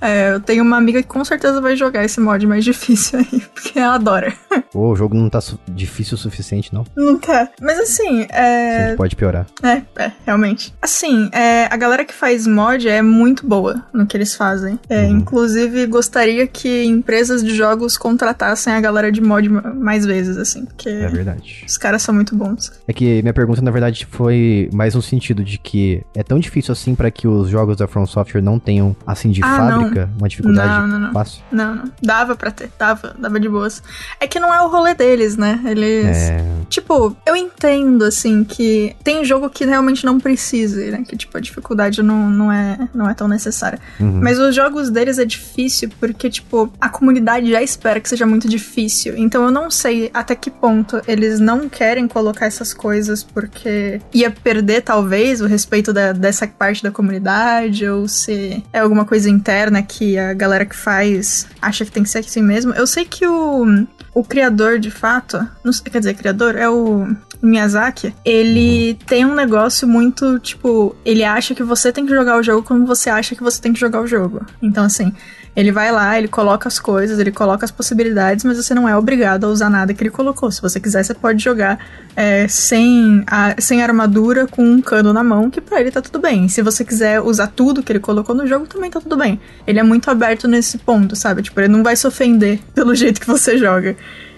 É, 0.00 0.32
eu 0.32 0.40
tenho 0.40 0.62
uma 0.62 0.76
amiga 0.76 1.02
que 1.02 1.08
com 1.08 1.24
certeza 1.24 1.60
vai 1.60 1.76
jogar 1.76 2.04
esse 2.04 2.20
mod 2.20 2.46
mais 2.46 2.64
difícil 2.64 3.18
aí, 3.18 3.40
porque 3.54 3.78
ela 3.78 3.94
adora. 3.94 4.32
Pô, 4.72 4.90
o 4.92 4.96
jogo 4.96 5.14
não 5.16 5.28
tá 5.28 5.40
difícil 5.68 6.14
o 6.14 6.18
suficiente, 6.18 6.72
não. 6.72 6.84
Não 6.96 7.18
tá. 7.18 7.48
Mas 7.60 7.78
assim, 7.78 8.26
é. 8.30 8.80
Sempre 8.80 8.96
pode 8.96 9.16
piorar. 9.16 9.46
É, 9.62 9.82
é, 10.04 10.12
realmente. 10.26 10.74
Assim, 10.80 11.28
é, 11.32 11.66
a 11.66 11.76
galera 11.76 12.04
que 12.04 12.14
faz 12.14 12.46
mod 12.46 12.88
é 12.88 13.02
muito 13.02 13.46
boa 13.46 13.84
no 13.92 14.06
que 14.06 14.16
eles 14.16 14.34
fazem. 14.34 14.78
É, 14.88 14.98
Uhum. 15.08 15.18
Inclusive, 15.18 15.86
gostaria 15.86 16.46
que 16.46 16.84
empresas 16.84 17.42
de 17.42 17.54
jogos 17.54 17.96
contratassem 17.96 18.72
a 18.72 18.80
galera 18.80 19.10
de 19.12 19.20
mod 19.20 19.48
ma- 19.48 19.62
mais 19.74 20.04
vezes, 20.04 20.36
assim, 20.36 20.64
porque 20.64 20.88
É 20.88 21.08
verdade. 21.08 21.64
os 21.66 21.78
caras 21.78 22.02
são 22.02 22.14
muito 22.14 22.34
bons. 22.36 22.72
É 22.86 22.92
que 22.92 23.22
minha 23.22 23.32
pergunta, 23.32 23.62
na 23.62 23.70
verdade, 23.70 24.06
foi 24.10 24.68
mais 24.72 24.94
no 24.94 25.02
sentido 25.02 25.42
de 25.44 25.56
que 25.58 26.02
é 26.16 26.22
tão 26.22 26.38
difícil 26.38 26.72
assim 26.72 26.94
que 27.10 27.26
os 27.28 27.48
jogos 27.48 27.76
da 27.76 27.86
From 27.86 28.06
Software 28.06 28.40
não 28.42 28.58
tenham, 28.58 28.94
assim, 29.06 29.30
de 29.30 29.42
Ah, 29.42 29.56
fábrica, 29.56 30.08
uma 30.18 30.28
dificuldade 30.28 30.80
Não, 30.80 30.86
não, 30.86 30.98
não. 30.98 31.12
fácil. 31.12 31.42
Não, 31.50 31.74
não. 31.74 31.84
Dava 32.02 32.34
pra 32.36 32.50
ter, 32.50 32.70
dava, 32.78 33.14
dava 33.18 33.38
de 33.40 33.48
boas. 33.48 33.82
É 34.20 34.26
que 34.26 34.38
não 34.40 34.54
é 34.54 34.60
o 34.62 34.68
rolê 34.68 34.94
deles, 34.94 35.36
né? 35.36 35.60
Eles. 35.64 36.06
É, 36.06 36.44
Tipo, 36.68 37.16
eu 37.26 37.34
entendo, 37.34 38.04
assim, 38.04 38.44
que 38.44 38.94
tem 39.02 39.24
jogo 39.24 39.48
que 39.48 39.64
realmente 39.64 40.04
não 40.04 40.18
precisa, 40.20 40.84
né? 40.90 41.02
Que, 41.06 41.16
tipo, 41.16 41.36
a 41.36 41.40
dificuldade 41.40 42.02
não, 42.02 42.28
não, 42.28 42.52
é, 42.52 42.88
não 42.94 43.08
é 43.08 43.14
tão 43.14 43.26
necessária. 43.28 43.78
uhum. 43.98 44.20
Mas 44.22 44.38
os 44.38 44.54
jogos 44.54 44.90
deles 44.90 45.18
é 45.18 45.24
difícil 45.24 45.88
porque, 45.98 46.28
tipo, 46.28 46.70
a 46.80 46.88
comunidade 46.88 47.50
já 47.50 47.62
espera 47.62 48.00
que 48.00 48.08
seja 48.08 48.26
muito 48.26 48.48
difícil. 48.48 49.14
Então 49.16 49.44
eu 49.44 49.50
não 49.50 49.70
sei 49.70 50.10
até 50.12 50.34
que 50.34 50.50
ponto 50.50 51.00
eles 51.06 51.40
não 51.40 51.68
querem 51.68 52.06
colocar 52.06 52.46
essas 52.46 52.74
coisas 52.74 53.22
porque 53.22 54.00
ia 54.12 54.30
perder, 54.30 54.82
talvez, 54.82 55.40
o 55.40 55.46
respeito 55.46 55.92
da- 55.92 56.12
dessa 56.12 56.46
parte 56.46 56.82
da 56.82 56.90
comunidade, 56.98 57.88
ou 57.88 58.08
se 58.08 58.64
é 58.72 58.80
alguma 58.80 59.04
coisa 59.04 59.30
interna 59.30 59.80
que 59.82 60.18
a 60.18 60.34
galera 60.34 60.66
que 60.66 60.74
faz 60.74 61.46
acha 61.62 61.84
que 61.84 61.92
tem 61.92 62.02
que 62.02 62.10
ser 62.10 62.18
assim 62.18 62.42
mesmo. 62.42 62.72
Eu 62.74 62.88
sei 62.88 63.04
que 63.04 63.24
o, 63.24 63.86
o 64.12 64.24
criador, 64.24 64.80
de 64.80 64.90
fato, 64.90 65.48
não 65.62 65.72
sei, 65.72 65.84
quer 65.84 66.00
dizer, 66.00 66.14
criador, 66.14 66.56
é 66.56 66.68
o 66.68 67.06
Miyazaki, 67.40 68.12
ele 68.24 68.94
tem 69.06 69.24
um 69.24 69.34
negócio 69.34 69.86
muito, 69.86 70.40
tipo, 70.40 70.96
ele 71.04 71.22
acha 71.22 71.54
que 71.54 71.62
você 71.62 71.92
tem 71.92 72.04
que 72.04 72.12
jogar 72.12 72.36
o 72.36 72.42
jogo 72.42 72.66
como 72.66 72.84
você 72.84 73.08
acha 73.08 73.36
que 73.36 73.42
você 73.42 73.62
tem 73.62 73.72
que 73.72 73.78
jogar 73.78 74.00
o 74.00 74.06
jogo. 74.06 74.44
Então, 74.60 74.84
assim, 74.84 75.12
ele 75.56 75.72
vai 75.72 75.90
lá, 75.90 76.16
ele 76.18 76.28
coloca 76.28 76.68
as 76.68 76.78
coisas, 76.78 77.18
ele 77.18 77.32
coloca 77.32 77.64
as 77.64 77.70
possibilidades, 77.70 78.44
mas 78.44 78.56
você 78.56 78.74
não 78.74 78.88
é 78.88 78.96
obrigado 78.96 79.44
a 79.44 79.48
usar 79.48 79.68
nada 79.68 79.92
que 79.92 80.02
ele 80.02 80.10
colocou. 80.10 80.50
Se 80.50 80.62
você 80.62 80.78
quiser, 80.78 81.02
você 81.04 81.14
pode 81.14 81.42
jogar 81.42 81.78
é, 82.14 82.46
sem, 82.48 83.22
a- 83.26 83.54
sem 83.58 83.82
armadura, 83.82 84.46
com 84.46 84.62
um 84.64 84.80
cano 84.80 85.12
na 85.12 85.24
mão, 85.24 85.50
que 85.50 85.60
pra 85.60 85.80
ele 85.80 85.90
tá 85.90 86.00
tudo 86.00 86.18
bem. 86.20 86.48
Se 86.48 86.62
você 86.62 86.84
quiser 86.84 87.20
usar 87.20 87.48
tudo 87.48 87.82
que 87.82 87.90
ele 87.92 88.00
colocou 88.00 88.34
no 88.34 88.46
jogo, 88.46 88.66
também 88.66 88.90
tá 88.90 89.00
tudo 89.00 89.16
bem. 89.16 89.40
Ele 89.66 89.78
é 89.78 89.82
muito 89.82 90.10
aberto 90.10 90.46
nesse 90.48 90.78
ponto, 90.78 91.14
sabe? 91.16 91.42
Tipo, 91.42 91.60
ele 91.60 91.68
não 91.68 91.82
vai 91.82 91.96
se 91.96 92.06
ofender 92.06 92.60
pelo 92.74 92.94
jeito 92.94 93.20
que 93.20 93.26
você 93.26 93.58
joga. 93.58 93.96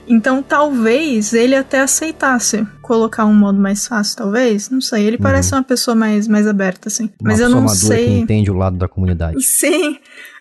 Então 0.08 0.42
talvez 0.42 1.32
ele 1.34 1.54
até 1.54 1.80
aceitasse 1.80 2.66
colocar 2.82 3.24
um 3.26 3.34
modo 3.34 3.60
mais 3.60 3.86
fácil, 3.86 4.16
talvez. 4.16 4.68
Não 4.68 4.80
sei. 4.80 5.04
Ele 5.06 5.16
parece 5.18 5.54
uma 5.54 5.62
pessoa 5.62 5.94
mais, 5.94 6.26
mais 6.26 6.48
aberta, 6.48 6.88
assim. 6.88 7.04
uma 7.20 7.30
Mas 7.30 7.38
eu 7.38 7.48
não 7.48 7.60
madura 7.60 7.76
que 7.78 7.86
sei. 7.86 8.18
entende 8.18 8.50
o 8.50 8.54
lado 8.54 8.76
da 8.76 8.88
comunidade. 8.88 9.40
Sim, 9.40 9.98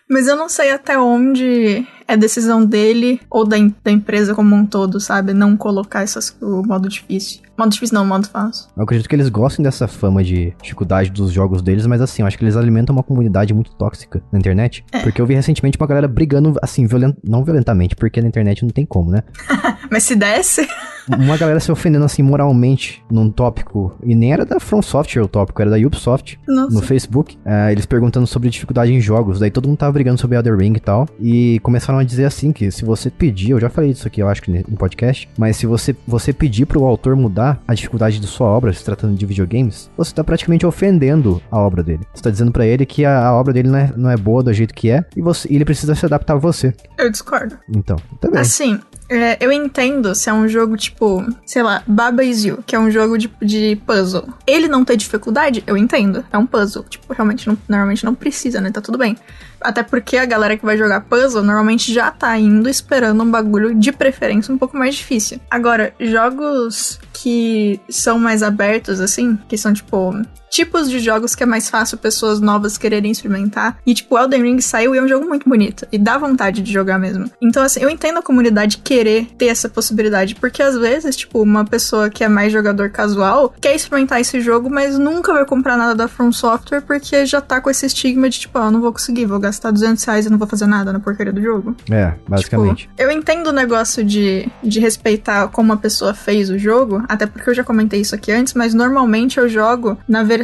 mas 0.09 0.27
eu 0.27 0.35
não 0.35 0.49
sei 0.49 0.71
até 0.71 0.97
onde 0.97 1.87
é 2.09 2.17
decisão 2.17 2.65
dele 2.65 3.21
ou 3.29 3.47
da, 3.47 3.55
da 3.83 3.91
empresa 3.91 4.33
como 4.33 4.55
um 4.55 4.65
todo, 4.65 4.99
sabe? 4.99 5.33
Não 5.33 5.55
colocar 5.55 6.01
essas, 6.01 6.35
o 6.41 6.63
modo 6.63 6.89
difícil. 6.89 7.41
Modo 7.57 7.71
difícil 7.71 7.95
não, 7.97 8.05
modo 8.05 8.27
fácil. 8.27 8.67
Eu 8.75 8.83
acredito 8.83 9.07
que 9.07 9.15
eles 9.15 9.29
gostem 9.29 9.61
dessa 9.63 9.87
fama 9.87 10.23
de 10.23 10.53
dificuldade 10.61 11.09
dos 11.11 11.31
jogos 11.31 11.61
deles, 11.61 11.85
mas 11.85 12.01
assim, 12.01 12.21
eu 12.21 12.27
acho 12.27 12.37
que 12.37 12.43
eles 12.43 12.55
alimentam 12.55 12.95
uma 12.95 13.03
comunidade 13.03 13.53
muito 13.53 13.71
tóxica 13.73 14.21
na 14.31 14.39
internet. 14.39 14.83
É. 14.91 14.99
Porque 14.99 15.21
eu 15.21 15.25
vi 15.25 15.35
recentemente 15.35 15.77
uma 15.77 15.85
galera 15.87 16.07
brigando, 16.07 16.55
assim, 16.61 16.85
violen- 16.87 17.15
não 17.23 17.43
violentamente, 17.43 17.95
porque 17.95 18.21
na 18.21 18.27
internet 18.27 18.63
não 18.63 18.69
tem 18.71 18.85
como, 18.85 19.11
né? 19.11 19.23
Mas 19.91 20.03
se 20.03 20.15
desse, 20.15 20.67
Uma 21.07 21.37
galera 21.37 21.59
se 21.59 21.71
ofendendo, 21.71 22.05
assim, 22.05 22.21
moralmente 22.21 23.03
num 23.11 23.31
tópico. 23.31 23.95
E 24.03 24.13
nem 24.13 24.31
era 24.31 24.45
da 24.45 24.59
From 24.59 24.81
Software 24.81 25.23
o 25.23 25.27
tópico, 25.27 25.59
era 25.61 25.71
da 25.71 25.77
Ubisoft. 25.77 26.39
nossa. 26.47 26.73
no 26.73 26.81
Facebook, 26.81 27.37
é, 27.43 27.71
eles 27.71 27.85
perguntando 27.85 28.27
sobre 28.27 28.49
dificuldade 28.49 28.93
em 28.93 29.01
jogos, 29.01 29.39
daí 29.39 29.49
todo 29.51 29.67
mundo 29.67 29.77
tava 29.79 29.91
brigando 29.91 30.19
sobre 30.19 30.37
Elder 30.37 30.55
Ring 30.55 30.73
e 30.75 30.79
tal, 30.79 31.07
e 31.19 31.59
começaram 31.61 31.98
a 31.99 32.03
dizer 32.03 32.25
assim, 32.25 32.51
que 32.51 32.71
se 32.71 32.83
você 32.85 33.09
pedir, 33.09 33.51
eu 33.51 33.59
já 33.59 33.69
falei 33.69 33.91
disso 33.93 34.07
aqui, 34.07 34.21
eu 34.21 34.27
acho 34.27 34.41
que 34.41 34.51
no 34.51 34.77
podcast, 34.77 35.29
mas 35.37 35.57
se 35.57 35.65
você, 35.65 35.95
você 36.07 36.33
pedir 36.33 36.65
pro 36.65 36.83
autor 36.85 37.15
mudar 37.15 37.61
a 37.67 37.73
dificuldade 37.73 38.19
de 38.19 38.27
sua 38.27 38.47
obra, 38.47 38.73
se 38.73 38.83
tratando 38.83 39.15
de 39.15 39.25
videogames, 39.25 39.89
você 39.97 40.13
tá 40.13 40.23
praticamente 40.23 40.65
ofendendo 40.65 41.41
a 41.51 41.59
obra 41.59 41.83
dele. 41.83 42.01
Você 42.13 42.23
tá 42.23 42.29
dizendo 42.29 42.51
pra 42.51 42.65
ele 42.65 42.85
que 42.85 43.05
a, 43.05 43.27
a 43.27 43.33
obra 43.33 43.53
dele 43.53 43.69
não 43.69 43.77
é, 43.77 43.93
não 43.95 44.09
é 44.09 44.17
boa 44.17 44.43
do 44.43 44.53
jeito 44.53 44.73
que 44.73 44.89
é, 44.89 45.05
e, 45.15 45.21
você, 45.21 45.47
e 45.51 45.55
ele 45.55 45.65
precisa 45.65 45.95
se 45.95 46.05
adaptar 46.05 46.33
a 46.33 46.37
você. 46.37 46.73
Eu 46.97 47.09
discordo. 47.09 47.57
Então, 47.69 47.97
também. 48.19 48.41
Assim, 48.41 48.79
é, 49.09 49.37
eu 49.39 49.51
entendo 49.51 50.13
se 50.13 50.29
é 50.29 50.33
um 50.33 50.47
jogo 50.47 50.77
tipo, 50.77 51.25
sei 51.45 51.63
lá, 51.63 51.83
Baba 51.87 52.23
Is 52.23 52.45
You, 52.45 52.63
que 52.65 52.75
é 52.75 52.79
um 52.79 52.91
jogo 52.91 53.17
de, 53.17 53.29
de 53.41 53.75
puzzle. 53.85 54.27
Ele 54.45 54.67
não 54.67 54.85
ter 54.85 54.95
dificuldade, 54.95 55.63
eu 55.65 55.75
entendo. 55.75 56.23
É 56.31 56.37
um 56.37 56.45
puzzle. 56.45 56.83
Tipo, 56.83 57.11
realmente, 57.13 57.47
não, 57.47 57.57
normalmente 57.67 58.05
não 58.05 58.13
precisa, 58.13 58.61
né? 58.61 58.71
Tá 58.71 58.79
tudo 58.79 58.97
bem. 58.97 59.17
Até 59.59 59.81
porque 59.81 60.15
a 60.15 60.25
galera 60.25 60.55
que 60.55 60.65
vai 60.65 60.77
jogar 60.77 61.01
puzzle 61.01 61.43
normalmente 61.43 61.91
já 61.91 62.11
tá 62.11 62.37
indo 62.37 62.69
esperando 62.69 63.23
um 63.23 63.29
bagulho 63.29 63.73
de 63.75 63.91
preferência 63.91 64.53
um 64.53 64.57
pouco 64.57 64.77
mais 64.77 64.95
difícil. 64.95 65.39
Agora, 65.49 65.93
jogos 65.99 66.99
que 67.11 67.81
são 67.89 68.17
mais 68.19 68.43
abertos, 68.43 69.01
assim, 69.01 69.37
que 69.47 69.57
são 69.57 69.73
tipo 69.73 70.13
tipos 70.49 70.89
de 70.89 70.99
jogos 70.99 71.35
que 71.35 71.43
é 71.43 71.45
mais 71.45 71.69
fácil 71.69 71.97
pessoas 71.97 72.39
novas 72.39 72.77
quererem 72.77 73.11
experimentar. 73.11 73.77
E, 73.85 73.93
tipo, 73.93 74.17
Elden 74.17 74.43
Ring 74.43 74.61
saiu 74.61 74.95
e 74.95 74.97
é 74.97 75.01
um 75.01 75.07
jogo 75.07 75.27
muito 75.27 75.47
bonito. 75.47 75.87
E 75.91 75.97
dá 75.97 76.17
vontade 76.17 76.61
de 76.61 76.71
jogar 76.71 76.97
mesmo. 76.97 77.29
Então, 77.41 77.63
assim, 77.63 77.81
eu 77.81 77.89
entendo 77.89 78.19
a 78.19 78.21
comunidade 78.21 78.77
querer 78.77 79.27
ter 79.37 79.45
essa 79.45 79.69
possibilidade. 79.69 80.35
Porque 80.35 80.61
às 80.61 80.77
vezes, 80.77 81.15
tipo, 81.15 81.41
uma 81.41 81.65
pessoa 81.65 82.09
que 82.09 82.23
é 82.23 82.29
mais 82.29 82.51
jogador 82.51 82.89
casual 82.89 83.53
quer 83.61 83.75
experimentar 83.75 84.19
esse 84.19 84.41
jogo, 84.41 84.69
mas 84.69 84.97
nunca 84.97 85.33
vai 85.33 85.45
comprar 85.45 85.77
nada 85.77 85.95
da 85.95 86.07
From 86.07 86.31
Software 86.31 86.81
porque 86.81 87.25
já 87.25 87.39
tá 87.41 87.61
com 87.61 87.69
esse 87.69 87.85
estigma 87.85 88.29
de, 88.29 88.39
tipo, 88.39 88.57
ah, 88.57 88.65
eu 88.65 88.71
não 88.71 88.81
vou 88.81 88.91
conseguir, 88.91 89.25
vou 89.25 89.39
gastar 89.39 89.71
200 89.71 90.03
reais 90.03 90.25
e 90.25 90.29
não 90.29 90.37
vou 90.37 90.47
fazer 90.47 90.65
nada 90.65 90.91
na 90.91 90.99
porcaria 90.99 91.31
do 91.31 91.41
jogo. 91.41 91.75
É, 91.89 92.13
basicamente. 92.27 92.87
Tipo, 92.87 92.93
eu 92.97 93.11
entendo 93.11 93.47
o 93.47 93.51
negócio 93.53 94.03
de, 94.03 94.49
de 94.63 94.79
respeitar 94.79 95.47
como 95.49 95.73
a 95.73 95.77
pessoa 95.77 96.13
fez 96.13 96.49
o 96.49 96.57
jogo, 96.57 97.03
até 97.07 97.25
porque 97.25 97.49
eu 97.49 97.53
já 97.53 97.63
comentei 97.63 98.01
isso 98.01 98.15
aqui 98.15 98.31
antes, 98.31 98.53
mas 98.53 98.73
normalmente 98.73 99.37
eu 99.37 99.47
jogo 99.47 99.97
na 100.07 100.23
versão 100.23 100.38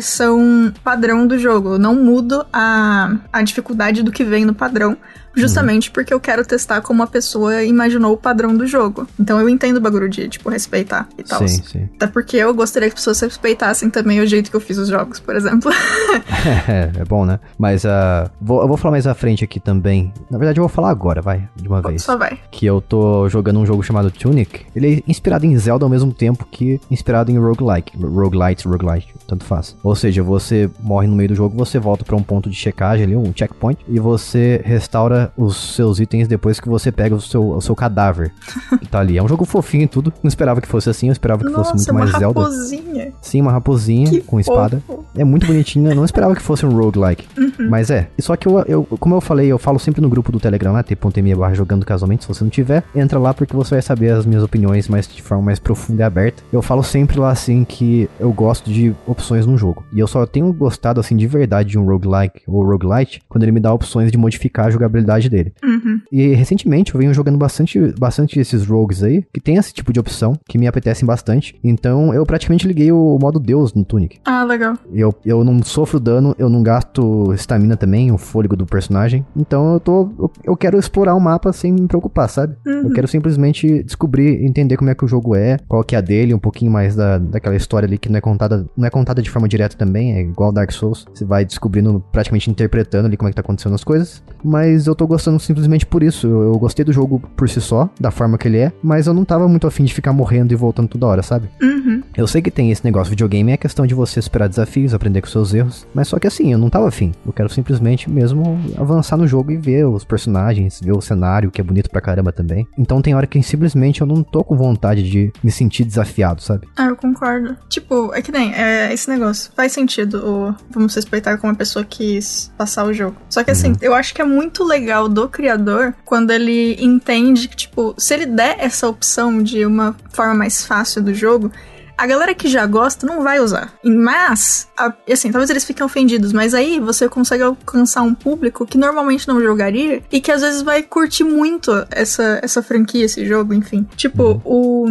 padrão 0.84 1.28
do 1.28 1.38
jogo. 1.38 1.74
Eu 1.74 1.80
não 1.80 1.96
mudo 1.96 2.46
a, 2.52 3.16
a 3.32 3.42
dificuldade 3.42 4.04
do 4.04 4.12
que 4.12 4.24
vem 4.24 4.46
no 4.46 4.54
padrão. 4.54 4.98
Justamente 5.36 5.92
porque 5.92 6.14
eu 6.14 6.20
quero 6.20 6.46
testar 6.46 6.82
como 6.82 7.04
a 7.04 7.08
pessoa 7.08 7.64
imaginou 7.64 8.14
o 8.14 8.18
padrão 8.18 8.56
do 8.56 8.66
jogo. 8.66 9.08
Então 9.20 9.40
eu 9.40 9.50
entendo 9.50 9.78
o 9.78 9.82
bagulho 9.82 10.10
de, 10.10 10.28
tipo, 10.30 10.50
respeitar 10.50 11.08
e 11.18 11.24
tal. 11.24 11.48
Sim, 11.48 11.62
sim. 11.64 11.90
Até 11.96 12.08
porque 12.08 12.38
eu 12.38 12.54
gostaria 12.54 12.90
que 12.90 12.94
as 12.94 13.02
pessoas 13.02 13.20
respeitassem 13.20 13.90
também 13.90 14.20
o 14.20 14.28
jeito 14.28 14.50
que 14.50 14.56
eu 14.56 14.62
fiz 14.62 14.78
os 14.78 14.88
jogos, 14.88 15.20
por 15.20 15.36
exemplo. 15.36 15.72
é, 16.68 17.02
é 17.02 17.06
bom, 17.06 17.26
né? 17.26 17.40
Mas 17.58 17.84
uh, 17.84 18.30
vou, 18.42 18.62
eu 18.62 18.68
vou 18.68 18.78
falar 18.78 18.92
mais 18.92 19.08
à 19.08 19.14
frente 19.14 19.44
aqui 19.44 19.60
também. 19.60 20.14
Na 20.30 20.38
verdade, 20.38 20.60
eu 20.60 20.64
vou 20.64 20.70
falar 20.70 20.90
agora, 20.90 21.22
vai, 21.22 21.48
de 21.56 21.68
uma 21.68 21.82
vez. 21.82 22.04
Só 22.04 22.18
vai. 22.18 22.40
Que 22.52 22.66
eu 22.66 22.82
tô 22.82 23.28
jogando 23.30 23.60
um 23.60 23.66
jogo 23.66 23.84
chamado 23.84 24.12
Tunic. 24.12 24.66
Ele 24.76 25.04
é 25.06 25.12
inspirado 25.12 25.46
em 25.46 25.58
Zelda 25.58 25.86
ao 25.86 25.90
mesmo 25.90 26.14
tempo 26.14 26.46
que 26.50 26.80
inspirado 26.90 27.32
em 27.32 27.38
roguelike. 27.38 27.98
Roguelite, 27.98 28.68
roguelite, 28.68 29.14
tanto 29.28 29.44
faz. 29.44 29.76
Ou 29.84 29.96
seja, 29.96 30.24
você 30.24 30.70
morre 30.80 31.08
no 31.08 31.16
meio 31.16 31.30
do 31.30 31.36
jogo, 31.36 31.56
você 31.58 31.80
volta 31.80 32.04
para 32.04 32.16
um 32.16 32.24
ponto 32.24 32.50
de 32.50 32.56
checagem 32.56 33.06
ali, 33.06 33.16
um 33.16 33.34
checkpoint, 33.36 33.84
e 33.88 34.00
você 34.00 34.62
restaura 34.64 35.25
os 35.38 35.76
seus 35.76 36.00
itens 36.00 36.28
depois 36.28 36.60
que 36.60 36.68
você 36.70 36.92
pega 36.92 37.16
o 37.16 37.22
seu, 37.22 37.50
o 37.52 37.62
seu 37.62 37.76
cadáver 37.76 38.32
que 38.80 38.88
tá 38.90 39.00
ali. 39.00 39.18
É 39.18 39.24
um 39.24 39.28
jogo 39.28 39.46
fofinho 39.46 39.84
e 39.84 39.88
tudo. 39.88 40.14
Não 40.24 40.28
esperava 40.28 40.62
que 40.62 40.68
fosse 40.68 40.90
assim, 40.90 41.08
eu 41.08 41.12
esperava 41.14 41.44
que 41.44 41.52
Nossa, 41.52 41.72
fosse 41.72 41.76
muito 41.76 41.92
uma 41.92 42.00
mais 42.02 42.12
Zelda. 42.12 42.40
raposinha. 42.42 43.14
Sim, 43.22 43.42
uma 43.42 43.52
raposinha 43.52 44.10
Que 44.10 44.22
com 44.22 44.40
espada. 44.40 44.82
fofo. 44.86 45.06
É 45.18 45.24
muito 45.24 45.46
bonitinho, 45.48 45.90
eu 45.90 45.96
não 45.96 46.06
esperava 46.06 46.36
que 46.36 46.42
fosse 46.42 46.66
um 46.66 46.70
roguelike. 46.76 47.26
Uhum. 47.38 47.70
Mas 47.70 47.90
é. 47.90 48.10
E 48.18 48.22
Só 48.22 48.36
que 48.36 48.48
eu, 48.48 48.60
eu, 48.68 48.84
como 49.00 49.16
eu 49.16 49.22
falei, 49.22 49.48
eu 49.48 49.58
falo 49.58 49.80
sempre 49.80 50.02
no 50.02 50.10
grupo 50.10 50.32
do 50.32 50.40
Telegram 50.40 50.74
lá, 50.74 50.84
t.me 50.84 51.36
barra 51.36 51.54
jogando 51.54 51.86
casualmente. 51.86 52.24
Se 52.24 52.28
você 52.28 52.44
não 52.44 52.52
tiver, 52.52 52.84
entra 52.96 53.18
lá 53.20 53.34
porque 53.34 53.56
você 53.56 53.76
vai 53.76 53.82
saber 53.82 54.12
as 54.12 54.26
minhas 54.26 54.44
opiniões 54.44 54.88
mais 54.90 55.08
de 55.08 55.22
forma 55.22 55.44
mais 55.44 55.60
profunda 55.60 56.02
e 56.02 56.06
aberta. 56.06 56.44
Eu 56.52 56.62
falo 56.62 56.84
sempre 56.84 57.20
lá 57.20 57.30
assim 57.32 57.64
que 57.64 58.10
eu 58.20 58.32
gosto 58.34 58.70
de 58.70 58.94
opções 59.08 59.46
num 59.46 59.58
jogo. 59.58 59.84
E 59.94 60.00
eu 60.00 60.08
só 60.08 60.26
tenho 60.26 60.52
gostado 60.52 61.00
assim 61.00 61.16
de 61.16 61.28
verdade 61.28 61.70
de 61.70 61.80
um 61.80 61.86
roguelike 61.86 62.42
ou 62.48 62.64
roguelite 62.66 63.22
quando 63.30 63.44
ele 63.44 63.52
me 63.52 63.60
dá 63.60 63.74
opções 63.74 64.12
de 64.12 64.18
modificar 64.18 64.68
a 64.68 64.70
jogabilidade 64.70 65.15
dele. 65.24 65.54
Uhum. 65.64 66.02
E 66.12 66.28
recentemente 66.34 66.94
eu 66.94 67.00
venho 67.00 67.14
jogando 67.14 67.38
bastante, 67.38 67.80
bastante 67.98 68.40
esses 68.40 68.66
rogues 68.66 69.04
aí, 69.04 69.24
que 69.34 69.40
tem 69.40 69.56
esse 69.56 69.74
tipo 69.74 69.92
de 69.92 70.00
opção, 70.00 70.34
que 70.48 70.58
me 70.58 70.68
apetecem 70.68 71.06
bastante. 71.06 71.56
Então 71.64 72.14
eu 72.14 72.26
praticamente 72.26 72.68
liguei 72.68 72.92
o 72.92 73.18
modo 73.22 73.40
Deus 73.40 73.74
no 73.74 73.84
Tunic. 73.84 74.20
Ah, 74.26 74.44
legal. 74.44 74.76
Eu, 74.94 75.14
eu 75.26 75.44
não 75.44 75.64
sofro 75.64 76.00
dano, 76.00 76.36
eu 76.38 76.50
não 76.50 76.62
gasto 76.62 77.34
estamina 77.34 77.78
também, 77.78 78.12
o 78.12 78.18
fôlego 78.18 78.56
do 78.56 78.66
personagem. 78.66 79.26
Então 79.36 79.74
eu 79.74 79.80
tô. 79.80 80.10
Eu, 80.18 80.32
eu 80.44 80.58
quero 80.58 80.78
explorar 80.78 81.16
o 81.16 81.20
mapa 81.20 81.52
sem 81.54 81.72
me 81.72 81.88
preocupar, 81.88 82.30
sabe? 82.30 82.56
Uhum. 82.66 82.84
Eu 82.84 82.94
quero 82.94 83.08
simplesmente 83.08 83.84
descobrir, 83.84 84.44
entender 84.44 84.78
como 84.78 84.90
é 84.90 84.96
que 84.96 85.06
o 85.06 85.08
jogo 85.08 85.36
é, 85.36 85.58
qual 85.68 85.84
que 85.84 85.96
é 85.96 85.98
a 85.98 86.02
dele, 86.02 86.34
um 86.34 86.40
pouquinho 86.40 86.72
mais 86.72 86.96
da, 86.96 87.18
daquela 87.18 87.56
história 87.56 87.86
ali 87.88 87.98
que 87.98 88.10
não 88.10 88.18
é 88.18 88.22
contada, 88.22 88.66
não 88.76 88.86
é 88.86 88.90
contada 88.90 89.22
de 89.22 89.30
forma 89.30 89.48
direta 89.48 89.78
também, 89.78 90.14
é 90.14 90.22
igual 90.22 90.52
Dark 90.52 90.72
Souls. 90.72 91.06
Você 91.14 91.26
vai 91.26 91.46
descobrindo, 91.46 92.04
praticamente 92.12 92.50
interpretando 92.50 93.06
ali 93.06 93.18
como 93.18 93.28
é 93.28 93.32
que 93.32 93.36
tá 93.36 93.42
acontecendo 93.42 93.76
as 93.76 93.84
coisas. 93.84 94.24
Mas 94.44 94.88
eu 94.88 94.96
tô 94.96 95.05
gostando 95.08 95.40
simplesmente 95.40 95.86
por 95.86 96.04
isso. 96.04 96.28
Eu, 96.28 96.54
eu 96.54 96.60
gostei 96.60 96.86
do 96.86 96.94
jogo 96.94 97.20
por 97.36 97.50
si 97.50 97.62
só, 97.62 97.90
da 98.00 98.12
forma 98.12 98.38
que 98.38 98.48
ele 98.48 98.58
é, 98.58 98.72
mas 98.82 99.08
eu 99.08 99.14
não 99.14 99.26
tava 99.26 99.48
muito 99.48 99.68
afim 99.68 99.84
de 99.84 99.94
ficar 99.94 100.14
morrendo 100.14 100.54
e 100.54 100.56
voltando 100.56 100.88
toda 100.88 101.08
hora, 101.08 101.24
sabe? 101.24 101.50
Uhum. 101.62 102.02
Eu 102.16 102.28
sei 102.28 102.42
que 102.42 102.52
tem 102.52 102.72
esse 102.72 102.84
negócio, 102.84 103.10
videogame 103.10 103.52
é 103.52 103.58
questão 103.58 103.86
de 103.86 103.94
você 103.94 104.22
superar 104.22 104.48
desafios, 104.48 104.94
aprender 104.94 105.22
com 105.22 105.28
seus 105.28 105.54
erros, 105.54 105.88
mas 105.94 106.08
só 106.08 106.18
que 106.18 106.28
assim, 106.28 106.52
eu 106.52 106.58
não 106.58 106.70
tava 106.70 106.88
afim. 106.88 107.12
Eu 107.26 107.34
quero 107.34 107.50
simplesmente 107.50 108.10
mesmo 108.10 108.60
avançar 108.78 109.18
no 109.18 109.28
jogo 109.28 109.52
e 109.52 109.58
ver 109.58 109.86
os 109.86 110.04
personagens, 110.04 110.80
ver 110.82 110.94
o 110.94 111.02
cenário, 111.02 111.52
que 111.52 111.60
é 111.60 111.64
bonito 111.64 111.90
pra 111.90 112.02
caramba 112.02 112.32
também. 112.32 112.68
Então 112.78 113.02
tem 113.02 113.16
hora 113.16 113.28
que 113.28 113.42
simplesmente 113.44 114.02
eu 114.02 114.08
não 114.08 114.24
tô 114.24 114.44
com 114.44 114.56
vontade 114.56 115.04
de 115.04 115.32
me 115.44 115.52
sentir 115.52 115.84
desafiado, 115.84 116.42
sabe? 116.42 116.68
Ah, 116.78 116.88
eu 116.88 116.96
concordo. 116.96 117.58
Tipo, 117.70 118.14
é 118.14 118.22
que 118.22 118.32
nem 118.32 118.54
é, 118.54 118.94
esse 118.94 119.10
negócio. 119.10 119.52
Faz 119.56 119.72
sentido 119.72 120.26
o 120.26 120.56
vamos 120.70 120.96
respeitar 120.96 121.38
como 121.38 121.52
a 121.52 121.56
pessoa 121.56 121.84
quis 121.84 122.52
passar 122.58 122.86
o 122.86 122.94
jogo. 122.94 123.18
Só 123.30 123.44
que 123.44 123.52
assim, 123.52 123.74
eu 123.82 123.94
acho 123.94 124.14
que 124.14 124.22
é 124.22 124.26
muito 124.26 124.64
legal 124.64 124.95
do 125.04 125.28
criador 125.28 125.94
quando 126.04 126.32
ele 126.32 126.76
entende 126.80 127.48
que, 127.48 127.56
tipo, 127.56 127.94
se 127.98 128.14
ele 128.14 128.26
der 128.26 128.58
essa 128.60 128.88
opção 128.88 129.44
de 129.44 129.66
uma 129.66 129.96
forma 130.10 130.34
mais 130.34 130.66
fácil 130.66 131.02
do 131.02 131.14
jogo. 131.14 131.52
A 131.98 132.06
galera 132.06 132.34
que 132.34 132.48
já 132.48 132.66
gosta 132.66 133.08
não 133.08 133.24
vai 133.24 133.40
usar. 133.40 133.74
Mas, 133.84 134.68
assim, 135.12 135.32
talvez 135.32 135.50
eles 135.50 135.64
fiquem 135.64 135.86
ofendidos, 135.86 136.34
mas 136.34 136.54
aí 136.54 136.80
você 136.80 137.08
consegue 137.08 137.44
alcançar 137.44 138.02
um 138.02 138.14
público 138.14 138.66
que 138.66 138.78
normalmente 138.78 139.28
não 139.28 139.42
jogaria 139.42 140.04
e 140.12 140.20
que 140.20 140.32
às 140.32 140.42
vezes 140.42 140.62
vai 140.62 140.84
curtir 140.84 141.24
muito 141.24 141.72
essa, 141.90 142.40
essa 142.42 142.62
franquia, 142.62 143.06
esse 143.06 143.26
jogo, 143.26 143.54
enfim. 143.54 143.88
Tipo, 143.96 144.42
o. 144.44 144.88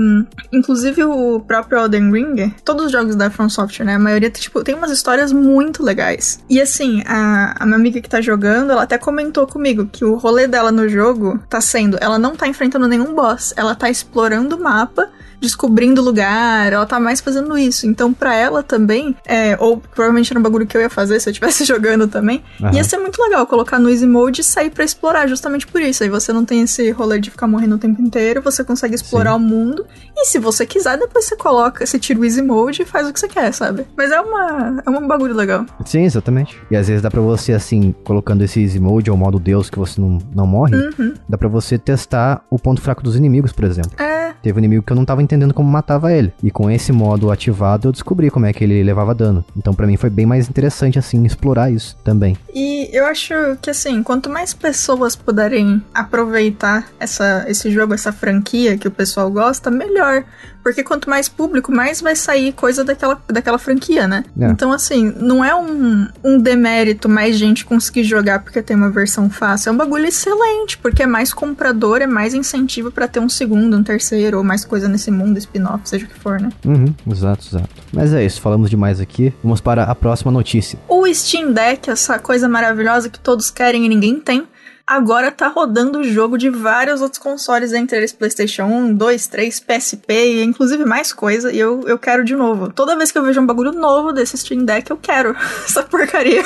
Inclusive 0.52 1.04
o 1.04 1.40
próprio 1.40 1.78
Elden 1.78 2.10
Ring, 2.10 2.54
todos 2.64 2.86
os 2.86 2.92
jogos 2.92 3.16
da 3.16 3.30
From 3.30 3.48
Software, 3.48 3.84
né? 3.84 3.94
A 3.96 3.98
maioria, 3.98 4.30
tipo, 4.30 4.62
tem 4.62 4.74
umas 4.74 4.90
histórias 4.90 5.32
muito 5.32 5.82
legais. 5.82 6.40
E 6.48 6.60
assim, 6.60 7.02
a, 7.06 7.54
a 7.58 7.66
minha 7.66 7.76
amiga 7.76 8.00
que 8.00 8.08
tá 8.08 8.20
jogando, 8.20 8.70
ela 8.70 8.82
até 8.82 8.96
comentou 8.96 9.46
comigo 9.46 9.86
que 9.86 10.04
o 10.04 10.14
rolê 10.14 10.46
dela 10.46 10.72
no 10.72 10.88
jogo 10.88 11.38
tá 11.48 11.60
sendo. 11.60 11.98
Ela 12.00 12.18
não 12.18 12.34
tá 12.34 12.46
enfrentando 12.46 12.88
nenhum 12.88 13.14
boss, 13.14 13.52
ela 13.56 13.74
tá 13.74 13.90
explorando 13.90 14.56
o 14.56 14.62
mapa 14.62 15.10
descobrindo 15.44 16.02
lugar, 16.02 16.72
ela 16.72 16.86
tá 16.86 16.98
mais 16.98 17.20
fazendo 17.20 17.56
isso. 17.56 17.86
Então, 17.86 18.12
pra 18.12 18.34
ela 18.34 18.62
também, 18.62 19.14
é, 19.26 19.56
ou 19.60 19.76
provavelmente 19.78 20.32
era 20.32 20.40
um 20.40 20.42
bagulho 20.42 20.66
que 20.66 20.76
eu 20.76 20.80
ia 20.80 20.90
fazer 20.90 21.20
se 21.20 21.28
eu 21.28 21.30
estivesse 21.32 21.64
jogando 21.66 22.08
também, 22.08 22.42
Aham. 22.62 22.74
ia 22.74 22.82
ser 22.84 22.98
muito 22.98 23.22
legal 23.22 23.46
colocar 23.46 23.78
no 23.78 23.88
easy 23.90 24.06
mode 24.06 24.40
e 24.40 24.44
sair 24.44 24.70
pra 24.70 24.84
explorar, 24.84 25.26
justamente 25.28 25.66
por 25.66 25.80
isso. 25.80 26.02
Aí 26.02 26.08
você 26.08 26.32
não 26.32 26.44
tem 26.44 26.62
esse 26.62 26.90
rolê 26.90 27.18
de 27.20 27.30
ficar 27.30 27.46
morrendo 27.46 27.74
o 27.76 27.78
tempo 27.78 28.00
inteiro, 28.02 28.42
você 28.42 28.64
consegue 28.64 28.94
explorar 28.94 29.30
Sim. 29.32 29.36
o 29.36 29.40
mundo. 29.40 29.86
E 30.16 30.26
se 30.26 30.38
você 30.38 30.64
quiser, 30.66 30.96
depois 30.98 31.24
você 31.26 31.36
coloca, 31.36 31.84
você 31.86 31.98
tira 31.98 32.18
o 32.18 32.24
easy 32.24 32.42
mode 32.42 32.82
e 32.82 32.84
faz 32.84 33.08
o 33.08 33.12
que 33.12 33.20
você 33.20 33.28
quer, 33.28 33.52
sabe? 33.52 33.86
Mas 33.96 34.10
é 34.10 34.20
uma 34.20 34.82
é 34.86 34.90
um 34.90 35.06
bagulho 35.06 35.34
legal. 35.34 35.66
Sim, 35.84 36.04
exatamente. 36.04 36.56
E 36.70 36.76
às 36.76 36.88
vezes 36.88 37.02
dá 37.02 37.10
pra 37.10 37.20
você, 37.20 37.52
assim, 37.52 37.94
colocando 38.04 38.42
esse 38.42 38.60
easy 38.62 38.80
mode 38.80 39.10
ou 39.10 39.16
modo 39.16 39.38
Deus 39.38 39.68
que 39.68 39.78
você 39.78 40.00
não, 40.00 40.18
não 40.34 40.46
morre, 40.46 40.74
Uhum. 40.74 41.14
dá 41.28 41.36
pra 41.36 41.48
você 41.48 41.76
testar 41.78 42.44
o 42.50 42.58
ponto 42.58 42.80
fraco 42.80 43.02
dos 43.02 43.16
inimigos, 43.16 43.52
por 43.52 43.64
exemplo. 43.64 43.92
É, 43.98 44.32
Teve 44.42 44.56
um 44.56 44.58
inimigo 44.58 44.82
que 44.82 44.92
eu 44.92 44.96
não 44.96 45.04
tava 45.04 45.22
entendendo 45.22 45.33
como 45.52 45.70
matava 45.70 46.12
ele. 46.12 46.32
E 46.42 46.50
com 46.50 46.70
esse 46.70 46.92
modo 46.92 47.30
ativado, 47.30 47.88
eu 47.88 47.92
descobri 47.92 48.30
como 48.30 48.46
é 48.46 48.52
que 48.52 48.64
ele 48.64 48.82
levava 48.82 49.14
dano. 49.14 49.44
Então 49.56 49.74
pra 49.74 49.86
mim 49.86 49.96
foi 49.96 50.10
bem 50.10 50.26
mais 50.26 50.48
interessante, 50.48 50.98
assim, 50.98 51.24
explorar 51.24 51.70
isso 51.70 51.96
também. 52.04 52.36
E 52.54 52.88
eu 52.92 53.06
acho 53.06 53.34
que 53.60 53.70
assim, 53.70 54.02
quanto 54.02 54.30
mais 54.30 54.54
pessoas 54.54 55.16
puderem 55.16 55.82
aproveitar 55.92 56.88
essa, 56.98 57.44
esse 57.48 57.70
jogo, 57.70 57.94
essa 57.94 58.12
franquia 58.12 58.78
que 58.78 58.88
o 58.88 58.90
pessoal 58.90 59.30
gosta, 59.30 59.70
melhor. 59.70 60.24
Porque 60.64 60.82
quanto 60.82 61.10
mais 61.10 61.28
público, 61.28 61.70
mais 61.70 62.00
vai 62.00 62.16
sair 62.16 62.50
coisa 62.52 62.82
daquela, 62.82 63.20
daquela 63.28 63.58
franquia, 63.58 64.08
né? 64.08 64.24
É. 64.40 64.46
Então, 64.46 64.72
assim, 64.72 65.12
não 65.20 65.44
é 65.44 65.54
um, 65.54 66.08
um 66.24 66.38
demérito 66.38 67.06
mais 67.06 67.36
gente 67.36 67.66
conseguir 67.66 68.02
jogar 68.02 68.38
porque 68.42 68.62
tem 68.62 68.74
uma 68.74 68.88
versão 68.88 69.28
fácil. 69.28 69.68
É 69.68 69.72
um 69.72 69.76
bagulho 69.76 70.06
excelente, 70.06 70.78
porque 70.78 71.02
é 71.02 71.06
mais 71.06 71.34
comprador, 71.34 72.00
é 72.00 72.06
mais 72.06 72.32
incentivo 72.32 72.90
pra 72.90 73.06
ter 73.06 73.20
um 73.20 73.28
segundo, 73.28 73.76
um 73.76 73.82
terceiro, 73.82 74.38
ou 74.38 74.44
mais 74.44 74.64
coisa 74.64 74.88
nesse 74.88 75.10
mundo, 75.24 75.38
spin-off, 75.38 75.88
seja 75.88 76.06
o 76.06 76.08
que 76.08 76.18
for, 76.18 76.40
né? 76.40 76.50
Uhum, 76.64 76.94
exato, 77.10 77.46
exato. 77.48 77.68
Mas 77.92 78.12
é 78.12 78.24
isso, 78.24 78.40
falamos 78.40 78.70
demais 78.70 79.00
aqui. 79.00 79.32
Vamos 79.42 79.60
para 79.60 79.84
a 79.84 79.94
próxima 79.94 80.30
notícia. 80.30 80.78
O 80.88 81.06
Steam 81.12 81.52
Deck, 81.52 81.90
essa 81.90 82.18
coisa 82.18 82.48
maravilhosa 82.48 83.08
que 83.08 83.18
todos 83.18 83.50
querem 83.50 83.84
e 83.86 83.88
ninguém 83.88 84.20
tem, 84.20 84.46
agora 84.86 85.30
tá 85.30 85.48
rodando 85.48 86.00
o 86.00 86.04
jogo 86.04 86.36
de 86.36 86.50
vários 86.50 87.00
outros 87.00 87.20
consoles, 87.20 87.72
entre 87.72 87.96
eles 87.96 88.12
PlayStation 88.12 88.64
1, 88.64 88.94
2, 88.94 89.26
3, 89.26 89.60
PSP 89.60 90.12
e 90.12 90.44
inclusive 90.44 90.84
mais 90.84 91.12
coisa, 91.12 91.52
e 91.52 91.58
eu, 91.58 91.82
eu 91.86 91.98
quero 91.98 92.24
de 92.24 92.36
novo. 92.36 92.72
Toda 92.72 92.96
vez 92.96 93.10
que 93.10 93.18
eu 93.18 93.24
vejo 93.24 93.40
um 93.40 93.46
bagulho 93.46 93.72
novo 93.72 94.12
desse 94.12 94.36
Steam 94.36 94.64
Deck, 94.64 94.90
eu 94.90 94.96
quero 94.96 95.34
essa 95.64 95.82
porcaria. 95.82 96.42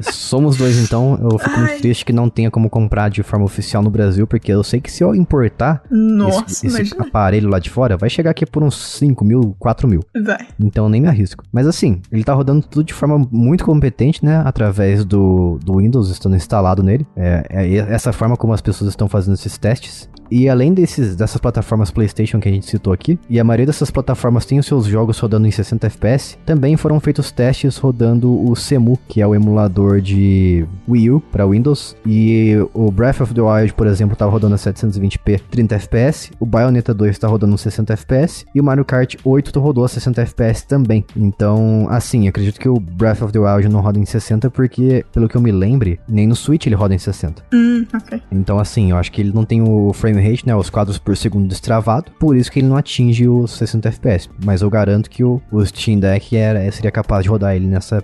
Somos 0.00 0.56
dois, 0.56 0.78
então. 0.78 1.18
Eu 1.20 1.38
fico 1.38 1.50
Ai. 1.50 1.66
muito 1.66 1.80
triste 1.80 2.04
que 2.04 2.12
não 2.12 2.28
tenha 2.28 2.50
como 2.50 2.70
comprar 2.70 3.08
de 3.08 3.22
forma 3.22 3.44
oficial 3.44 3.82
no 3.82 3.90
Brasil, 3.90 4.26
porque 4.26 4.52
eu 4.52 4.62
sei 4.62 4.80
que 4.80 4.90
se 4.90 5.02
eu 5.02 5.14
importar 5.14 5.82
Nossa, 5.90 6.44
esse, 6.46 6.66
esse 6.66 6.94
aparelho 6.98 7.48
lá 7.48 7.58
de 7.58 7.70
fora, 7.70 7.96
vai 7.96 8.08
chegar 8.08 8.30
aqui 8.30 8.46
por 8.46 8.62
uns 8.62 8.76
5 8.98 9.24
mil, 9.24 9.56
4 9.58 9.88
mil. 9.88 10.04
Vai. 10.24 10.46
Então 10.60 10.84
eu 10.84 10.88
nem 10.88 11.00
me 11.00 11.08
arrisco. 11.08 11.44
Mas 11.52 11.66
assim, 11.66 12.00
ele 12.12 12.24
tá 12.24 12.32
rodando 12.32 12.66
tudo 12.66 12.84
de 12.84 12.94
forma 12.94 13.26
muito 13.30 13.64
competente, 13.64 14.24
né? 14.24 14.42
Através 14.44 15.04
do, 15.04 15.58
do 15.64 15.78
Windows 15.78 16.10
estando 16.10 16.36
instalado 16.36 16.82
nele. 16.82 17.06
É 17.16 17.57
essa 17.66 18.12
forma 18.12 18.36
como 18.36 18.52
as 18.52 18.60
pessoas 18.60 18.90
estão 18.90 19.08
fazendo 19.08 19.34
esses 19.34 19.56
testes. 19.58 20.08
E 20.30 20.48
além 20.48 20.72
desses, 20.72 21.16
dessas 21.16 21.40
plataformas 21.40 21.90
PlayStation 21.90 22.40
que 22.40 22.48
a 22.48 22.52
gente 22.52 22.66
citou 22.66 22.92
aqui, 22.92 23.18
e 23.28 23.38
a 23.38 23.44
maioria 23.44 23.66
dessas 23.66 23.90
plataformas 23.90 24.44
tem 24.44 24.58
os 24.58 24.66
seus 24.66 24.86
jogos 24.86 25.18
rodando 25.18 25.46
em 25.46 25.50
60 25.50 25.86
FPS, 25.86 26.38
também 26.44 26.76
foram 26.76 27.00
feitos 27.00 27.30
testes 27.30 27.76
rodando 27.76 28.48
o 28.48 28.54
Cemu, 28.54 28.98
que 29.08 29.20
é 29.20 29.26
o 29.26 29.34
emulador 29.34 30.00
de 30.00 30.66
Wii 30.88 31.10
U 31.10 31.20
para 31.20 31.46
Windows, 31.46 31.96
e 32.06 32.54
o 32.74 32.90
Breath 32.90 33.20
of 33.20 33.34
the 33.34 33.40
Wild, 33.40 33.74
por 33.74 33.86
exemplo, 33.86 34.16
tá 34.16 34.26
rodando 34.26 34.54
a 34.54 34.58
720p 34.58 35.40
30 35.50 35.74
FPS, 35.76 36.30
o 36.38 36.46
Bayonetta 36.46 36.92
2 36.92 37.18
tá 37.18 37.28
rodando 37.28 37.56
60 37.56 37.92
FPS 37.92 38.44
e 38.54 38.60
o 38.60 38.64
Mario 38.64 38.84
Kart 38.84 39.16
8 39.24 39.60
rodou 39.60 39.84
a 39.84 39.88
60 39.88 40.22
FPS 40.22 40.66
também. 40.66 41.04
Então, 41.16 41.86
assim, 41.90 42.28
acredito 42.28 42.58
que 42.58 42.68
o 42.68 42.78
Breath 42.78 43.22
of 43.22 43.32
the 43.32 43.38
Wild 43.38 43.68
não 43.68 43.80
roda 43.80 43.98
em 43.98 44.04
60 44.04 44.50
porque, 44.50 45.04
pelo 45.12 45.28
que 45.28 45.36
eu 45.36 45.40
me 45.40 45.52
lembre, 45.52 46.00
nem 46.08 46.26
no 46.26 46.36
Switch 46.36 46.66
ele 46.66 46.74
roda 46.74 46.94
em 46.94 46.98
60. 46.98 47.42
Hum, 47.52 47.86
ok. 47.94 48.20
Então, 48.30 48.58
assim, 48.58 48.90
eu 48.90 48.96
acho 48.96 49.10
que 49.12 49.20
ele 49.20 49.32
não 49.32 49.44
tem 49.44 49.62
o 49.62 49.92
frame 49.92 50.17
rate, 50.20 50.46
né, 50.46 50.54
os 50.54 50.70
quadros 50.70 50.98
por 50.98 51.16
segundo 51.16 51.48
destravado, 51.48 52.10
por 52.18 52.36
isso 52.36 52.50
que 52.50 52.60
ele 52.60 52.68
não 52.68 52.76
atinge 52.76 53.28
os 53.28 53.52
60 53.52 53.88
FPS. 53.88 54.28
Mas 54.44 54.62
eu 54.62 54.70
garanto 54.70 55.10
que 55.10 55.24
o, 55.24 55.40
o 55.50 55.64
Steam 55.64 55.98
Deck 55.98 56.36
era, 56.36 56.70
seria 56.70 56.90
capaz 56.90 57.24
de 57.24 57.28
rodar 57.28 57.54
ele 57.54 57.66
nessa 57.66 58.02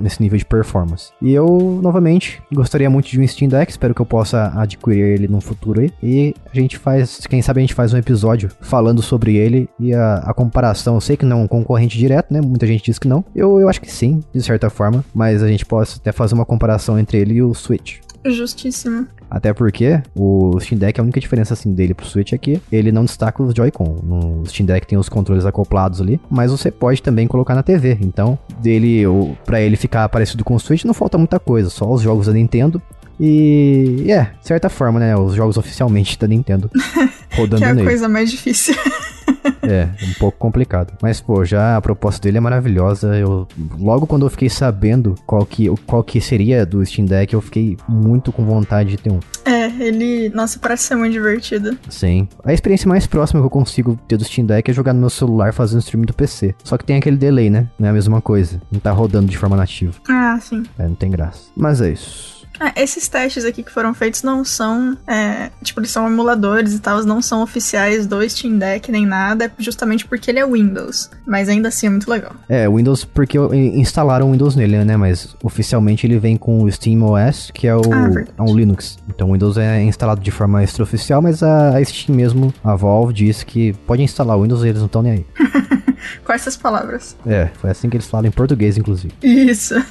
nesse 0.00 0.22
nível 0.22 0.38
de 0.38 0.44
performance. 0.44 1.10
E 1.20 1.32
eu, 1.32 1.80
novamente, 1.82 2.42
gostaria 2.52 2.88
muito 2.88 3.08
de 3.08 3.20
um 3.20 3.26
Steam 3.26 3.48
Deck, 3.48 3.70
espero 3.70 3.94
que 3.94 4.00
eu 4.00 4.06
possa 4.06 4.52
adquirir 4.56 5.04
ele 5.04 5.28
no 5.28 5.40
futuro 5.40 5.80
aí. 5.80 5.92
E 6.02 6.34
a 6.52 6.54
gente 6.54 6.78
faz, 6.78 7.26
quem 7.26 7.42
sabe 7.42 7.60
a 7.60 7.62
gente 7.62 7.74
faz 7.74 7.92
um 7.92 7.98
episódio 7.98 8.50
falando 8.60 9.02
sobre 9.02 9.36
ele 9.36 9.68
e 9.78 9.94
a, 9.94 10.16
a 10.18 10.34
comparação. 10.34 10.94
Eu 10.94 11.00
sei 11.00 11.16
que 11.16 11.24
não 11.24 11.40
é 11.40 11.44
um 11.44 11.48
concorrente 11.48 11.98
direto, 11.98 12.32
né? 12.32 12.40
Muita 12.40 12.66
gente 12.66 12.84
diz 12.84 12.98
que 12.98 13.08
não. 13.08 13.24
Eu, 13.34 13.60
eu 13.60 13.68
acho 13.68 13.80
que 13.80 13.90
sim, 13.90 14.20
de 14.32 14.42
certa 14.42 14.70
forma. 14.70 15.04
Mas 15.14 15.42
a 15.42 15.48
gente 15.48 15.64
pode 15.64 15.90
até 15.96 16.12
fazer 16.12 16.34
uma 16.34 16.44
comparação 16.44 16.98
entre 16.98 17.18
ele 17.18 17.34
e 17.34 17.42
o 17.42 17.54
Switch. 17.54 17.98
Justíssimo. 18.24 19.06
Até 19.30 19.52
porque 19.52 20.00
o 20.14 20.58
Steam 20.60 20.78
Deck, 20.78 21.00
a 21.00 21.02
única 21.02 21.20
diferença 21.20 21.54
assim 21.54 21.72
dele 21.72 21.92
pro 21.92 22.06
Switch 22.06 22.32
é 22.32 22.38
que 22.38 22.60
ele 22.70 22.92
não 22.92 23.04
destaca 23.04 23.42
os 23.42 23.52
Joy-Con. 23.54 23.98
No 24.02 24.46
Steam 24.46 24.66
Deck 24.66 24.86
tem 24.86 24.96
os 24.96 25.08
controles 25.08 25.44
acoplados 25.44 26.00
ali, 26.00 26.20
mas 26.30 26.50
você 26.50 26.70
pode 26.70 27.02
também 27.02 27.26
colocar 27.26 27.54
na 27.54 27.62
TV. 27.62 27.98
Então, 28.00 28.38
dele, 28.60 29.02
para 29.44 29.60
ele 29.60 29.76
ficar 29.76 30.08
parecido 30.08 30.44
com 30.44 30.54
o 30.54 30.60
Switch, 30.60 30.84
não 30.84 30.94
falta 30.94 31.18
muita 31.18 31.38
coisa, 31.38 31.68
só 31.68 31.90
os 31.90 32.00
jogos 32.00 32.26
da 32.26 32.32
Nintendo 32.32 32.80
e, 33.18 33.98
é, 34.00 34.08
yeah, 34.08 34.30
de 34.40 34.46
certa 34.46 34.68
forma, 34.68 34.98
né? 34.98 35.16
Os 35.16 35.34
jogos 35.34 35.56
oficialmente 35.56 36.18
da 36.18 36.26
Nintendo 36.26 36.70
rodando 37.34 37.62
que 37.62 37.64
é 37.64 37.70
a 37.70 37.74
nele. 37.74 37.86
coisa 37.86 38.08
mais 38.08 38.30
difícil. 38.30 38.74
é, 39.62 39.88
um 40.02 40.12
pouco 40.18 40.38
complicado. 40.38 40.94
Mas, 41.02 41.20
pô, 41.20 41.44
já 41.44 41.76
a 41.76 41.80
proposta 41.80 42.22
dele 42.22 42.38
é 42.38 42.40
maravilhosa. 42.40 43.16
Eu, 43.16 43.46
logo 43.78 44.06
quando 44.06 44.26
eu 44.26 44.30
fiquei 44.30 44.48
sabendo 44.48 45.14
qual 45.26 45.44
que, 45.44 45.68
qual 45.86 46.02
que 46.02 46.20
seria 46.20 46.64
do 46.64 46.84
Steam 46.84 47.06
Deck, 47.06 47.32
eu 47.32 47.40
fiquei 47.40 47.76
muito 47.88 48.32
com 48.32 48.44
vontade 48.44 48.90
de 48.90 48.96
ter 48.96 49.10
um. 49.10 49.20
É, 49.44 49.66
ele. 49.82 50.30
Nossa, 50.30 50.58
parece 50.58 50.84
ser 50.84 50.96
muito 50.96 51.12
divertido. 51.12 51.76
Sim. 51.88 52.28
A 52.44 52.52
experiência 52.52 52.88
mais 52.88 53.06
próxima 53.06 53.40
que 53.40 53.46
eu 53.46 53.50
consigo 53.50 53.98
ter 54.08 54.16
do 54.16 54.24
Steam 54.24 54.46
Deck 54.46 54.70
é 54.70 54.74
jogar 54.74 54.92
no 54.92 55.00
meu 55.00 55.10
celular 55.10 55.52
fazendo 55.52 55.80
streaming 55.80 56.06
do 56.06 56.14
PC. 56.14 56.54
Só 56.62 56.76
que 56.76 56.84
tem 56.84 56.96
aquele 56.96 57.16
delay, 57.16 57.50
né? 57.50 57.68
Não 57.78 57.88
é 57.88 57.90
a 57.90 57.94
mesma 57.94 58.20
coisa. 58.20 58.60
Não 58.70 58.80
tá 58.80 58.92
rodando 58.92 59.26
de 59.26 59.38
forma 59.38 59.56
nativa. 59.56 59.94
Ah, 60.08 60.38
sim. 60.40 60.62
É, 60.78 60.86
não 60.86 60.94
tem 60.94 61.10
graça. 61.10 61.50
Mas 61.56 61.80
é 61.80 61.90
isso. 61.90 62.33
Ah, 62.58 62.72
esses 62.76 63.08
testes 63.08 63.44
aqui 63.44 63.62
que 63.62 63.70
foram 63.70 63.92
feitos 63.94 64.22
não 64.22 64.44
são, 64.44 64.96
é, 65.06 65.50
tipo, 65.62 65.80
eles 65.80 65.90
são 65.90 66.06
emuladores 66.06 66.74
e 66.74 66.78
tal, 66.78 67.02
não 67.04 67.20
são 67.20 67.42
oficiais 67.42 68.06
do 68.06 68.28
Steam 68.28 68.58
Deck 68.58 68.90
nem 68.90 69.06
nada, 69.06 69.52
justamente 69.58 70.06
porque 70.06 70.30
ele 70.30 70.38
é 70.38 70.46
Windows. 70.46 71.10
Mas 71.26 71.48
ainda 71.48 71.68
assim 71.68 71.86
é 71.86 71.90
muito 71.90 72.08
legal. 72.08 72.32
É, 72.48 72.68
Windows 72.68 73.04
porque 73.04 73.38
instalaram 73.38 74.28
o 74.28 74.32
Windows 74.32 74.54
nele, 74.54 74.84
né? 74.84 74.96
Mas 74.96 75.34
oficialmente 75.42 76.06
ele 76.06 76.18
vem 76.18 76.36
com 76.36 76.62
o 76.62 76.70
Steam 76.70 77.02
OS, 77.02 77.50
que 77.52 77.66
é 77.66 77.74
o, 77.74 77.82
ah, 77.92 78.24
é 78.38 78.42
um 78.42 78.54
Linux. 78.54 78.98
Então 79.08 79.30
o 79.30 79.32
Windows 79.32 79.58
é 79.58 79.82
instalado 79.82 80.20
de 80.20 80.30
forma 80.30 80.62
extraoficial, 80.62 81.20
mas 81.20 81.42
a, 81.42 81.76
a 81.76 81.84
Steam 81.84 82.16
mesmo, 82.16 82.52
a 82.62 82.74
Valve, 82.74 83.12
diz 83.12 83.42
que 83.42 83.72
pode 83.86 84.02
instalar 84.02 84.38
o 84.38 84.42
Windows 84.42 84.62
e 84.62 84.68
eles 84.68 84.78
não 84.78 84.86
estão 84.86 85.02
nem 85.02 85.12
aí. 85.12 85.26
com 86.24 86.32
essas 86.32 86.56
palavras. 86.56 87.16
É, 87.26 87.48
foi 87.60 87.70
assim 87.70 87.88
que 87.88 87.96
eles 87.96 88.06
falam 88.06 88.26
em 88.28 88.30
português, 88.30 88.76
inclusive. 88.76 89.12
Isso. 89.22 89.74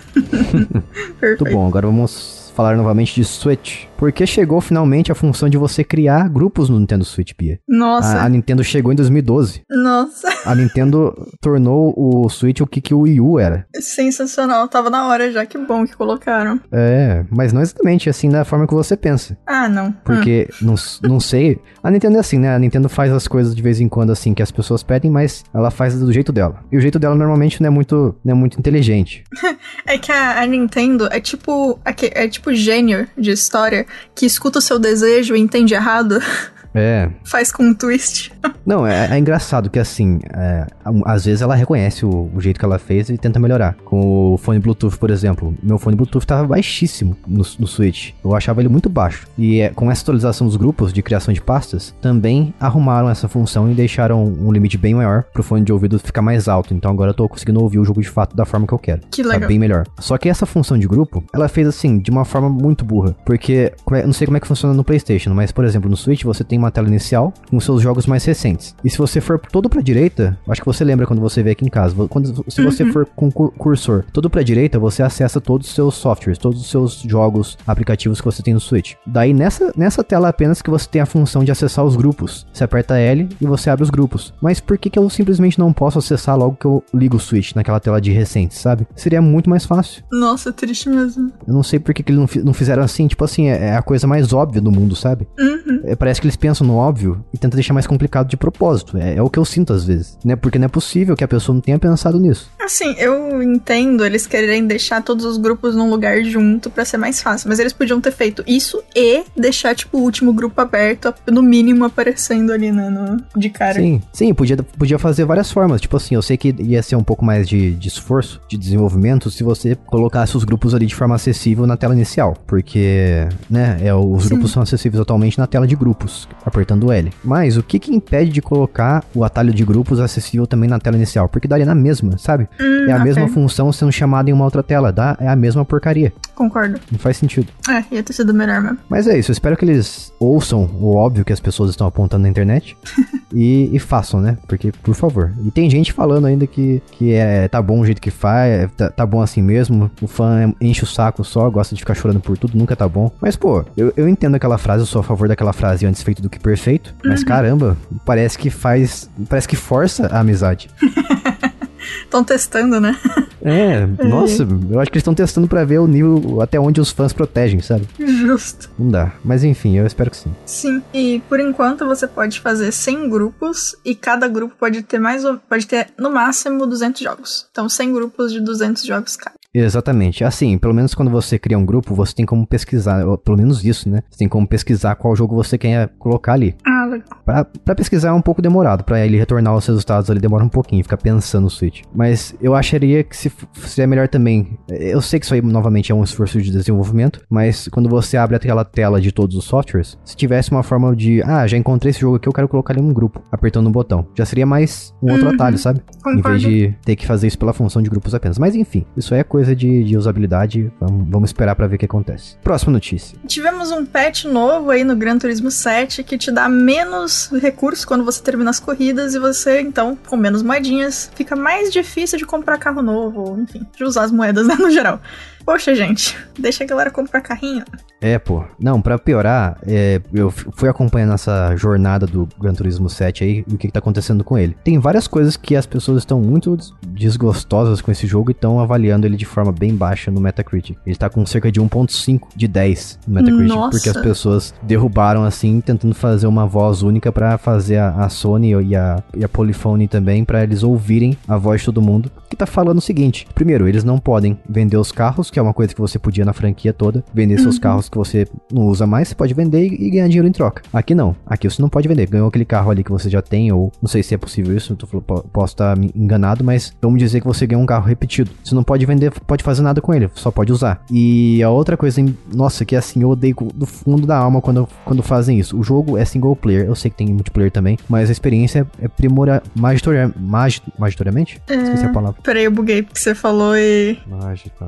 Muito 1.21 1.43
bom, 1.45 1.67
agora 1.67 1.87
vamos 1.87 2.32
falar 2.53 2.75
novamente 2.75 3.15
de 3.15 3.25
Switch. 3.25 3.87
Porque 4.03 4.27
chegou 4.27 4.59
finalmente 4.59 5.13
a 5.13 5.15
função 5.15 5.47
de 5.47 5.57
você 5.57 5.81
criar 5.81 6.27
grupos 6.27 6.67
no 6.67 6.77
Nintendo 6.77 7.05
Switch, 7.05 7.31
Pia. 7.37 7.61
Nossa. 7.65 8.17
A, 8.17 8.25
a 8.25 8.27
Nintendo 8.27 8.61
chegou 8.61 8.91
em 8.91 8.97
2012. 8.97 9.61
Nossa. 9.69 10.27
A 10.45 10.53
Nintendo 10.53 11.15
tornou 11.39 11.93
o 11.95 12.27
Switch 12.27 12.59
o 12.59 12.67
que, 12.67 12.81
que 12.81 12.93
o 12.93 12.99
Wii 12.99 13.21
U 13.21 13.39
era. 13.39 13.65
Sensacional, 13.79 14.67
tava 14.67 14.89
na 14.89 15.07
hora 15.07 15.31
já, 15.31 15.45
que 15.45 15.57
bom 15.57 15.85
que 15.85 15.95
colocaram. 15.95 16.59
É, 16.69 17.23
mas 17.29 17.53
não 17.53 17.61
exatamente 17.61 18.09
assim 18.09 18.27
da 18.27 18.43
forma 18.43 18.67
que 18.67 18.73
você 18.73 18.97
pensa. 18.97 19.37
Ah, 19.47 19.69
não. 19.69 19.93
Porque, 20.03 20.49
hum. 20.61 20.65
não, 21.01 21.09
não 21.09 21.19
sei. 21.21 21.61
A 21.81 21.89
Nintendo 21.89 22.17
é 22.17 22.19
assim, 22.19 22.37
né? 22.37 22.53
A 22.53 22.59
Nintendo 22.59 22.89
faz 22.89 23.09
as 23.09 23.25
coisas 23.25 23.55
de 23.55 23.61
vez 23.61 23.79
em 23.79 23.87
quando 23.87 24.11
assim 24.11 24.33
que 24.33 24.43
as 24.43 24.51
pessoas 24.51 24.83
pedem, 24.83 25.09
mas 25.09 25.45
ela 25.53 25.71
faz 25.71 25.97
do 25.97 26.11
jeito 26.11 26.33
dela. 26.33 26.59
E 26.69 26.75
o 26.75 26.81
jeito 26.81 26.99
dela 26.99 27.15
normalmente 27.15 27.61
não 27.61 27.67
é 27.67 27.71
muito, 27.71 28.13
não 28.21 28.33
é 28.33 28.35
muito 28.35 28.59
inteligente. 28.59 29.23
é 29.87 29.97
que 29.97 30.11
a, 30.11 30.41
a 30.41 30.45
Nintendo 30.45 31.07
é 31.09 31.21
tipo. 31.21 31.79
É 32.13 32.27
tipo 32.27 32.53
gênio 32.53 33.07
de 33.17 33.31
história 33.31 33.85
que 34.15 34.25
escuta 34.25 34.59
o 34.59 34.61
seu 34.61 34.79
desejo 34.79 35.35
e 35.35 35.39
entende 35.39 35.73
errado. 35.73 36.19
É. 36.73 37.09
Faz 37.23 37.51
com 37.51 37.63
um 37.63 37.73
twist. 37.73 38.31
Não, 38.65 38.85
é, 38.85 39.09
é 39.11 39.17
engraçado 39.17 39.69
que 39.69 39.79
assim, 39.79 40.19
é, 40.33 40.65
às 41.05 41.25
vezes 41.25 41.41
ela 41.41 41.55
reconhece 41.55 42.05
o, 42.05 42.29
o, 42.33 42.41
jeito 42.41 42.59
que 42.59 42.65
ela 42.65 42.79
fez 42.79 43.09
e 43.09 43.17
tenta 43.17 43.39
melhorar. 43.39 43.75
Com 43.85 44.33
o 44.33 44.37
fone 44.37 44.59
Bluetooth, 44.59 44.97
por 44.97 45.09
exemplo, 45.09 45.53
meu 45.61 45.77
fone 45.77 45.95
Bluetooth 45.95 46.25
tava 46.25 46.47
baixíssimo 46.47 47.15
no, 47.27 47.43
no 47.59 47.67
Switch. 47.67 48.11
Eu 48.23 48.35
achava 48.35 48.61
ele 48.61 48.69
muito 48.69 48.89
baixo. 48.89 49.27
E 49.37 49.59
é, 49.59 49.69
com 49.69 49.91
essa 49.91 50.01
atualização 50.01 50.47
dos 50.47 50.55
grupos 50.55 50.93
de 50.93 51.01
criação 51.01 51.33
de 51.33 51.41
pastas, 51.41 51.93
também 52.01 52.53
arrumaram 52.59 53.09
essa 53.09 53.27
função 53.27 53.69
e 53.71 53.73
deixaram 53.73 54.23
um 54.23 54.51
limite 54.51 54.77
bem 54.77 54.95
maior 54.95 55.23
pro 55.23 55.43
fone 55.43 55.63
de 55.63 55.71
ouvido 55.71 55.99
ficar 55.99 56.21
mais 56.21 56.47
alto. 56.47 56.73
Então 56.73 56.91
agora 56.91 57.11
eu 57.11 57.15
tô 57.15 57.27
conseguindo 57.27 57.61
ouvir 57.61 57.79
o 57.79 57.85
jogo 57.85 58.01
de 58.01 58.09
fato 58.09 58.35
da 58.35 58.45
forma 58.45 58.65
que 58.65 58.73
eu 58.73 58.79
quero. 58.79 59.01
Que 59.11 59.21
legal. 59.21 59.41
Tá 59.41 59.47
bem 59.47 59.59
melhor. 59.59 59.85
Só 59.99 60.17
que 60.17 60.29
essa 60.29 60.45
função 60.45 60.77
de 60.77 60.87
grupo, 60.87 61.23
ela 61.33 61.47
fez 61.47 61.67
assim, 61.67 61.99
de 61.99 62.09
uma 62.09 62.25
forma 62.25 62.49
muito 62.49 62.85
burra. 62.85 63.15
Porque, 63.25 63.71
é, 63.91 64.05
não 64.05 64.13
sei 64.13 64.25
como 64.25 64.37
é 64.37 64.39
que 64.39 64.47
funciona 64.47 64.73
no 64.73 64.83
PlayStation, 64.83 65.33
mas 65.33 65.51
por 65.51 65.65
exemplo, 65.65 65.89
no 65.89 65.97
Switch 65.97 66.23
você 66.23 66.43
tem 66.43 66.62
uma 66.63 66.71
tela 66.71 66.87
inicial 66.87 67.33
com 67.49 67.59
seus 67.59 67.81
jogos 67.81 68.05
mais 68.05 68.23
recentes. 68.25 68.75
E 68.83 68.89
se 68.89 68.97
você 68.97 69.21
for 69.21 69.39
todo 69.39 69.69
pra 69.69 69.81
direita, 69.81 70.37
acho 70.47 70.61
que 70.61 70.67
você 70.67 70.83
lembra 70.83 71.05
quando 71.05 71.21
você 71.21 71.43
vê 71.43 71.51
aqui 71.51 71.65
em 71.65 71.69
casa, 71.69 71.95
quando, 72.07 72.45
se 72.47 72.63
você 72.63 72.83
uhum. 72.83 72.93
for 72.93 73.05
com 73.05 73.27
o 73.27 73.31
cursor 73.31 74.03
todo 74.11 74.29
pra 74.29 74.43
direita, 74.43 74.79
você 74.79 75.03
acessa 75.03 75.39
todos 75.39 75.67
os 75.67 75.75
seus 75.75 75.95
softwares, 75.95 76.37
todos 76.37 76.59
os 76.59 76.69
seus 76.69 77.01
jogos, 77.01 77.57
aplicativos 77.65 78.19
que 78.19 78.25
você 78.25 78.41
tem 78.41 78.53
no 78.53 78.59
Switch. 78.59 78.93
Daí 79.05 79.33
nessa, 79.33 79.71
nessa 79.75 80.03
tela 80.03 80.29
apenas 80.29 80.61
que 80.61 80.69
você 80.69 80.87
tem 80.87 81.01
a 81.01 81.05
função 81.05 81.43
de 81.43 81.51
acessar 81.51 81.85
os 81.85 81.95
grupos. 81.95 82.45
Você 82.51 82.63
aperta 82.63 82.97
L 82.97 83.29
e 83.39 83.45
você 83.45 83.69
abre 83.69 83.83
os 83.83 83.89
grupos. 83.89 84.33
Mas 84.41 84.59
por 84.59 84.77
que, 84.77 84.89
que 84.89 84.99
eu 84.99 85.09
simplesmente 85.09 85.59
não 85.59 85.73
posso 85.73 85.99
acessar 85.99 86.37
logo 86.37 86.57
que 86.59 86.65
eu 86.65 86.83
ligo 86.93 87.17
o 87.17 87.19
Switch 87.19 87.53
naquela 87.55 87.79
tela 87.79 87.99
de 87.99 88.11
recentes, 88.11 88.57
sabe? 88.57 88.87
Seria 88.95 89.21
muito 89.21 89.49
mais 89.49 89.65
fácil. 89.65 90.03
Nossa, 90.11 90.51
triste 90.51 90.89
mesmo. 90.89 91.31
Eu 91.47 91.53
não 91.53 91.63
sei 91.63 91.79
por 91.79 91.93
que, 91.93 92.03
que 92.03 92.11
eles 92.11 92.19
não, 92.19 92.43
não 92.43 92.53
fizeram 92.53 92.83
assim. 92.83 93.07
Tipo 93.07 93.23
assim, 93.23 93.47
é, 93.47 93.69
é, 93.69 93.75
a 93.75 93.81
coisa 93.81 94.07
mais 94.07 94.33
óbvia 94.33 94.61
do 94.61 94.71
mundo, 94.71 94.95
sabe? 94.95 95.27
Uhum. 95.39 95.72
É, 95.83 95.95
parece 95.95 96.21
que 96.21 96.27
eles 96.27 96.35
pensam 96.35 96.65
no 96.65 96.75
óbvio 96.75 97.23
e 97.33 97.37
tentam 97.37 97.55
deixar 97.55 97.73
mais 97.73 97.87
complicado 97.87 98.27
de 98.27 98.37
propósito. 98.37 98.97
É, 98.97 99.15
é, 99.15 99.21
o 99.21 99.29
que 99.29 99.39
eu 99.39 99.45
sinto 99.45 99.73
às 99.73 99.83
vezes. 99.83 100.17
Né? 100.23 100.35
Porque 100.35 100.57
não 100.57 100.65
é 100.65 100.69
possível 100.69 101.15
que 101.15 101.23
a 101.23 101.27
pessoa 101.27 101.53
não 101.53 101.61
tenha 101.61 101.79
pensado 101.79 102.19
nisso. 102.19 102.49
Assim, 102.61 102.95
eu 102.97 103.41
entendo 103.41 104.05
eles 104.05 104.25
quererem 104.25 104.65
deixar 104.65 105.01
todos 105.01 105.25
os 105.25 105.37
grupos 105.37 105.75
num 105.75 105.89
lugar 105.89 106.23
junto 106.23 106.69
para 106.69 106.85
ser 106.85 106.97
mais 106.97 107.21
fácil. 107.21 107.49
Mas 107.49 107.59
eles 107.59 107.73
podiam 107.73 107.99
ter 107.99 108.11
feito 108.11 108.43
isso 108.47 108.81
e 108.95 109.23
deixar, 109.35 109.75
tipo, 109.75 109.97
o 109.97 110.01
último 110.01 110.33
grupo 110.33 110.59
aberto, 110.61 111.13
no 111.29 111.41
mínimo 111.41 111.85
aparecendo 111.85 112.51
ali 112.51 112.71
né, 112.71 112.89
no, 112.89 113.17
de 113.39 113.49
cara. 113.49 113.75
Sim, 113.75 114.01
sim, 114.11 114.33
podia, 114.33 114.57
podia 114.57 114.97
fazer 114.97 115.25
várias 115.25 115.51
formas. 115.51 115.81
Tipo 115.81 115.97
assim, 115.97 116.15
eu 116.15 116.21
sei 116.21 116.37
que 116.37 116.55
ia 116.59 116.81
ser 116.81 116.95
um 116.95 117.03
pouco 117.03 117.25
mais 117.25 117.47
de, 117.47 117.71
de 117.71 117.87
esforço, 117.87 118.41
de 118.47 118.57
desenvolvimento, 118.57 119.29
se 119.29 119.43
você 119.43 119.75
colocasse 119.75 120.37
os 120.37 120.43
grupos 120.43 120.73
ali 120.73 120.85
de 120.85 120.95
forma 120.95 121.15
acessível 121.15 121.67
na 121.67 121.75
tela 121.75 121.93
inicial. 121.93 122.37
Porque, 122.47 123.27
né, 123.49 123.77
é, 123.81 123.93
os 123.93 124.23
sim. 124.23 124.29
grupos 124.29 124.51
são 124.51 124.63
acessíveis 124.63 125.01
atualmente 125.01 125.37
na 125.37 125.47
tela 125.47 125.67
de 125.67 125.72
grupos, 125.75 126.27
apertando 126.45 126.91
L. 126.91 127.11
Mas 127.23 127.57
o 127.57 127.63
que 127.63 127.79
que 127.79 127.93
impede 127.93 128.31
de 128.31 128.41
colocar 128.41 129.03
o 129.13 129.23
atalho 129.23 129.53
de 129.53 129.63
grupos 129.63 129.99
acessível 129.99 130.47
também 130.47 130.69
na 130.69 130.79
tela 130.79 130.95
inicial? 130.97 131.27
Porque 131.29 131.47
daria 131.47 131.65
na 131.65 131.75
mesma, 131.75 132.17
sabe? 132.17 132.47
Hum, 132.59 132.85
é 132.87 132.91
a 132.91 132.95
okay. 132.95 133.05
mesma 133.05 133.27
função 133.27 133.71
sendo 133.71 133.91
chamada 133.91 134.29
em 134.29 134.33
uma 134.33 134.45
outra 134.45 134.63
tela, 134.63 134.91
dá? 134.91 135.17
É 135.19 135.27
a 135.27 135.35
mesma 135.35 135.65
porcaria. 135.65 136.13
Concordo. 136.35 136.79
Não 136.91 136.99
faz 136.99 137.17
sentido. 137.17 137.47
É, 137.69 137.95
ia 137.95 138.03
ter 138.03 138.13
sido 138.13 138.33
melhor 138.33 138.61
mesmo. 138.61 138.79
Mas 138.89 139.07
é 139.07 139.17
isso, 139.17 139.31
eu 139.31 139.33
espero 139.33 139.55
que 139.55 139.65
eles 139.65 140.13
ouçam 140.19 140.69
o 140.79 140.95
óbvio 140.95 141.23
que 141.23 141.33
as 141.33 141.39
pessoas 141.39 141.69
estão 141.69 141.85
apontando 141.87 142.23
na 142.23 142.29
internet 142.29 142.75
e, 143.33 143.69
e, 143.71 143.79
façam, 143.79 144.19
né? 144.19 144.37
Porque, 144.47 144.71
por 144.71 144.95
favor. 144.95 145.31
E 145.43 145.51
tem 145.51 145.69
gente 145.69 145.93
falando 145.93 146.25
ainda 146.25 146.47
que, 146.47 146.81
que 146.91 147.13
é, 147.13 147.47
tá 147.47 147.61
bom 147.61 147.79
o 147.79 147.85
jeito 147.85 148.01
que 148.01 148.11
faz, 148.11 148.51
é, 148.51 148.67
tá, 148.67 148.89
tá 148.89 149.05
bom 149.05 149.21
assim 149.21 149.41
mesmo, 149.41 149.89
o 150.01 150.07
fã 150.07 150.53
enche 150.59 150.83
o 150.83 150.87
saco 150.87 151.23
só, 151.23 151.49
gosta 151.49 151.75
de 151.75 151.81
ficar 151.81 151.93
chorando 151.93 152.19
por 152.19 152.37
tudo, 152.37 152.57
nunca 152.57 152.75
tá 152.75 152.87
bom. 152.87 153.11
Mas, 153.21 153.35
pô, 153.35 153.63
eu, 153.77 153.93
eu 153.95 154.07
entendo 154.07 154.35
aquela 154.35 154.57
frase, 154.57 154.81
eu 154.81 154.87
sou 154.87 155.01
a 155.01 155.03
favor 155.03 155.27
daquela 155.27 155.53
frase 155.53 155.62
antes 155.85 156.01
feito 156.03 156.21
do 156.21 156.29
que 156.29 156.39
perfeito, 156.39 156.93
mas 157.03 157.21
uhum. 157.21 157.25
caramba, 157.27 157.77
parece 158.05 158.37
que 158.37 158.49
faz. 158.49 159.09
Parece 159.29 159.47
que 159.47 159.55
força 159.55 160.07
a 160.07 160.19
amizade. 160.19 160.69
Estão 162.03 162.23
testando, 162.23 162.79
né? 162.79 162.97
É, 163.45 163.85
nossa, 164.05 164.47
eu 164.71 164.79
acho 164.79 164.89
que 164.89 164.95
eles 164.95 165.01
estão 165.01 165.13
testando 165.13 165.49
pra 165.49 165.65
ver 165.65 165.77
o 165.79 165.85
nível 165.85 166.39
até 166.39 166.57
onde 166.57 166.79
os 166.79 166.91
fãs 166.91 167.11
protegem, 167.11 167.59
sabe? 167.59 167.85
Justo. 167.99 168.69
Não 168.79 168.89
dá. 168.89 169.11
Mas 169.21 169.43
enfim, 169.43 169.77
eu 169.77 169.85
espero 169.85 170.09
que 170.09 170.15
sim. 170.15 170.33
Sim. 170.45 170.81
E 170.93 171.21
por 171.27 171.41
enquanto 171.41 171.85
você 171.85 172.07
pode 172.07 172.39
fazer 172.39 172.71
100 172.71 173.09
grupos 173.09 173.75
e 173.83 173.95
cada 173.95 174.29
grupo 174.29 174.55
pode 174.57 174.81
ter 174.83 174.97
mais 174.97 175.25
ou- 175.25 175.39
pode 175.39 175.67
ter 175.67 175.87
no 175.99 176.09
máximo 176.09 176.65
200 176.65 177.01
jogos. 177.01 177.45
Então 177.51 177.67
100 177.67 177.91
grupos 177.91 178.31
de 178.31 178.39
200 178.39 178.85
jogos 178.85 179.17
cada. 179.17 179.35
Exatamente. 179.53 180.23
Assim, 180.23 180.57
pelo 180.57 180.73
menos 180.73 180.95
quando 180.95 181.11
você 181.11 181.37
cria 181.37 181.57
um 181.57 181.65
grupo, 181.65 181.93
você 181.93 182.15
tem 182.15 182.25
como 182.25 182.45
pesquisar, 182.45 183.05
pelo 183.23 183.37
menos 183.37 183.63
isso, 183.63 183.87
né? 183.87 184.01
Você 184.09 184.17
tem 184.17 184.27
como 184.27 184.47
pesquisar 184.47 184.95
qual 184.95 185.15
jogo 185.15 185.35
você 185.35 185.57
quer 185.57 185.89
colocar 185.99 186.33
ali. 186.33 186.55
Ah, 186.65 186.82
legal. 186.85 187.07
Pra, 187.25 187.45
pra 187.45 187.75
pesquisar 187.75 188.09
é 188.09 188.13
um 188.13 188.21
pouco 188.21 188.41
demorado, 188.41 188.83
pra 188.83 189.05
ele 189.05 189.17
retornar 189.17 189.55
os 189.55 189.65
resultados 189.65 190.09
ali 190.09 190.19
demora 190.19 190.43
um 190.43 190.49
pouquinho, 190.49 190.83
fica 190.83 190.97
pensando 190.97 191.43
no 191.43 191.49
Switch. 191.49 191.81
Mas 191.93 192.35
eu 192.41 192.55
acharia 192.55 193.03
que 193.03 193.15
se 193.15 193.31
seria 193.65 193.87
melhor 193.87 194.07
também. 194.07 194.57
Eu 194.69 195.01
sei 195.01 195.19
que 195.19 195.25
isso 195.25 195.33
aí 195.33 195.41
novamente 195.41 195.91
é 195.91 195.95
um 195.95 196.03
esforço 196.03 196.41
de 196.41 196.51
desenvolvimento, 196.51 197.21
mas 197.29 197.67
quando 197.69 197.89
você 197.89 198.17
abre 198.17 198.35
aquela 198.35 198.63
tela 198.65 198.99
de 199.01 199.11
todos 199.11 199.35
os 199.35 199.45
softwares, 199.45 199.97
se 200.03 200.15
tivesse 200.15 200.51
uma 200.51 200.63
forma 200.63 200.95
de, 200.95 201.21
ah, 201.23 201.45
já 201.47 201.57
encontrei 201.57 201.91
esse 201.91 201.99
jogo 202.01 202.15
aqui, 202.17 202.27
eu 202.27 202.33
quero 202.33 202.47
colocar 202.47 202.73
ele 202.73 202.81
em 202.81 202.89
um 202.89 202.93
grupo, 202.93 203.21
apertando 203.31 203.67
um 203.67 203.71
botão. 203.71 204.07
Já 204.15 204.25
seria 204.25 204.45
mais 204.45 204.93
um 205.01 205.11
outro 205.11 205.27
Uhum. 205.27 205.33
atalho, 205.35 205.57
sabe? 205.57 205.79
Em 205.79 206.01
Concordo. 206.15 206.29
vez 206.29 206.41
de 206.41 206.75
ter 206.83 206.95
que 206.95 207.07
fazer 207.07 207.27
isso 207.27 207.37
pela 207.39 207.53
função 207.53 207.81
de 207.81 207.89
grupos 207.89 208.13
apenas. 208.13 208.37
Mas 208.37 208.55
enfim, 208.55 208.85
isso 208.97 209.13
aí 209.13 209.19
é 209.21 209.23
coisa 209.23 209.55
de, 209.55 209.83
de 209.83 209.97
usabilidade. 209.97 210.71
Vamos, 210.79 211.07
vamos 211.09 211.29
esperar 211.29 211.55
pra 211.55 211.65
ver 211.67 211.75
o 211.75 211.79
que 211.79 211.85
acontece. 211.85 212.37
Próxima 212.43 212.71
notícia. 212.73 213.17
Tivemos 213.27 213.71
um 213.71 213.85
patch 213.85 214.25
novo 214.25 214.69
aí 214.71 214.83
no 214.83 214.95
Gran 214.95 215.17
Turismo 215.17 215.49
7 215.49 216.03
que 216.03 216.17
te 216.17 216.31
dá 216.31 216.47
menos 216.73 217.29
recursos 217.39 217.85
quando 217.85 218.03
você 218.03 218.21
termina 218.21 218.49
as 218.49 218.59
corridas 218.59 219.13
e 219.13 219.19
você, 219.19 219.61
então, 219.61 219.95
com 220.07 220.17
menos 220.17 220.41
moedinhas, 220.41 221.11
fica 221.13 221.35
mais 221.35 221.71
difícil 221.71 222.17
de 222.17 222.25
comprar 222.25 222.57
carro 222.57 222.81
novo, 222.81 223.39
enfim, 223.39 223.65
de 223.75 223.83
usar 223.83 224.03
as 224.03 224.11
moedas, 224.11 224.47
né, 224.47 224.55
no 224.55 224.71
geral. 224.71 224.99
Poxa, 225.45 225.75
gente, 225.75 226.17
deixa 226.39 226.63
a 226.63 226.67
galera 226.67 226.89
comprar 226.91 227.21
carrinho. 227.21 227.63
É, 228.01 228.19
pô. 228.19 228.43
Não, 228.59 228.81
pra 228.81 228.99
piorar, 228.99 229.57
é, 229.65 230.01
eu 230.13 230.29
fui 230.29 230.67
acompanhando 230.67 231.13
essa 231.13 231.55
jornada 231.55 232.05
do 232.05 232.27
Gran 232.39 232.53
Turismo 232.53 232.89
7 232.89 233.23
aí 233.23 233.45
e 233.47 233.53
o 233.53 233.57
que, 233.57 233.67
que 233.67 233.71
tá 233.73 233.79
acontecendo 233.79 234.23
com 234.25 234.37
ele. 234.37 234.55
Tem 234.63 234.77
várias 234.77 235.07
coisas 235.07 235.37
que 235.37 235.55
as 235.55 235.65
pessoas 235.65 235.99
estão 235.99 236.19
muito 236.19 236.57
des- 236.57 236.73
desgostosas 236.85 237.79
com 237.81 237.91
esse 237.91 238.05
jogo 238.07 238.31
e 238.31 238.33
estão 238.33 238.59
avaliando 238.59 239.05
ele 239.05 239.15
de 239.15 239.25
forma 239.25 239.51
bem 239.51 239.73
baixa 239.75 240.11
no 240.11 240.19
Metacritic. 240.19 240.77
Ele 240.85 240.95
tá 240.95 241.09
com 241.09 241.25
cerca 241.25 241.51
de 241.51 241.61
1.5 241.61 242.21
de 242.35 242.47
10 242.47 242.99
no 243.07 243.13
Metacritic, 243.15 243.47
Nossa. 243.55 243.69
porque 243.71 243.89
as 243.89 243.97
pessoas 243.97 244.53
derrubaram 244.63 245.23
assim, 245.23 245.61
tentando 245.61 245.95
fazer 245.95 246.27
uma 246.27 246.45
voz 246.45 246.81
única 246.81 247.11
pra 247.11 247.37
fazer 247.37 247.77
a, 247.77 247.89
a 248.03 248.09
Sony 248.09 248.51
e 248.63 248.75
a, 248.75 249.01
e 249.15 249.23
a 249.23 249.29
Polyphony 249.29 249.87
também, 249.87 250.25
pra 250.25 250.43
eles 250.43 250.63
ouvirem 250.63 251.17
a 251.27 251.37
voz 251.37 251.61
de 251.61 251.65
todo 251.65 251.81
mundo, 251.81 252.11
que 252.29 252.35
tá 252.35 252.45
falando 252.45 252.79
o 252.79 252.81
seguinte: 252.81 253.27
primeiro, 253.33 253.67
eles 253.67 253.83
não 253.83 253.97
podem 253.97 254.37
vender 254.49 254.77
os 254.77 254.91
carros, 254.91 255.29
que 255.33 255.39
é 255.39 255.41
uma 255.41 255.53
coisa 255.53 255.73
que 255.73 255.81
você 255.81 255.97
podia 255.97 256.23
na 256.23 256.31
franquia 256.31 256.71
toda, 256.71 257.03
vender 257.13 257.39
seus 257.39 257.55
Uhum. 257.55 257.61
carros 257.61 257.89
que 257.89 257.97
você 257.97 258.27
não 258.51 258.67
usa 258.67 258.85
mais, 258.87 259.07
você 259.09 259.15
pode 259.15 259.33
vender 259.33 259.65
e, 259.65 259.89
ganhar 259.89 260.07
dinheiro 260.07 260.27
em 260.27 260.31
troca. 260.31 260.61
Aqui 260.71 260.93
não, 260.95 261.15
aqui 261.25 261.49
você 261.49 261.61
não 261.61 261.69
pode 261.69 261.87
vender. 261.87 262.07
Ganhou 262.07 262.27
aquele 262.27 262.45
carro 262.45 262.69
ali 262.71 262.83
que 262.83 262.91
você 262.91 263.09
já 263.09 263.21
tem, 263.21 263.51
ou 263.51 263.71
não 263.81 263.89
sei 263.89 264.03
se 264.03 264.13
é 264.13 264.17
possível 264.17 264.55
isso, 264.55 264.73
eu 264.73 264.77
tô 264.77 264.87
posso 265.33 265.53
estar 265.53 265.75
me 265.75 265.91
enganado, 265.95 266.43
mas 266.43 266.71
vamos 266.81 266.99
dizer 266.99 267.19
que 267.19 267.27
você 267.27 267.47
ganhou 267.47 267.63
um 267.63 267.65
carro 267.65 267.85
repetido. 267.87 268.29
Você 268.43 268.53
não 268.53 268.63
pode 268.63 268.85
vender, 268.85 269.11
pode 269.11 269.43
fazer 269.43 269.61
nada 269.63 269.81
com 269.81 269.93
ele, 269.93 270.09
só 270.13 270.29
pode 270.31 270.51
usar. 270.51 270.83
E 270.91 271.41
a 271.41 271.49
outra 271.49 271.75
coisa, 271.75 271.99
nossa, 272.33 272.63
que 272.63 272.75
assim, 272.75 273.01
eu 273.01 273.09
odeio 273.09 273.35
do 273.55 273.65
fundo 273.65 274.05
da 274.05 274.17
alma 274.17 274.39
quando, 274.41 274.67
quando 274.85 275.01
fazem 275.01 275.39
isso. 275.39 275.57
O 275.59 275.63
jogo 275.63 275.97
é 275.97 276.05
single 276.05 276.35
player, 276.35 276.65
eu 276.65 276.75
sei 276.75 276.91
que 276.91 276.97
tem 276.97 277.07
multiplayer 277.07 277.51
também, 277.51 277.77
mas 277.89 278.09
a 278.09 278.11
experiência 278.11 278.67
é 278.79 278.87
primora, 278.87 279.41
magistoria, 279.55 280.11
magi, 280.15 280.61
magitoriamente? 280.77 281.41
Esqueci 281.49 281.85
a 281.85 281.89
palavra. 281.89 282.21
Peraí, 282.21 282.43
eu 282.43 282.51
buguei 282.51 282.83
porque 282.83 282.99
você 282.99 283.15
falou 283.15 283.55
e. 283.57 283.97
Mágica, 284.07 284.67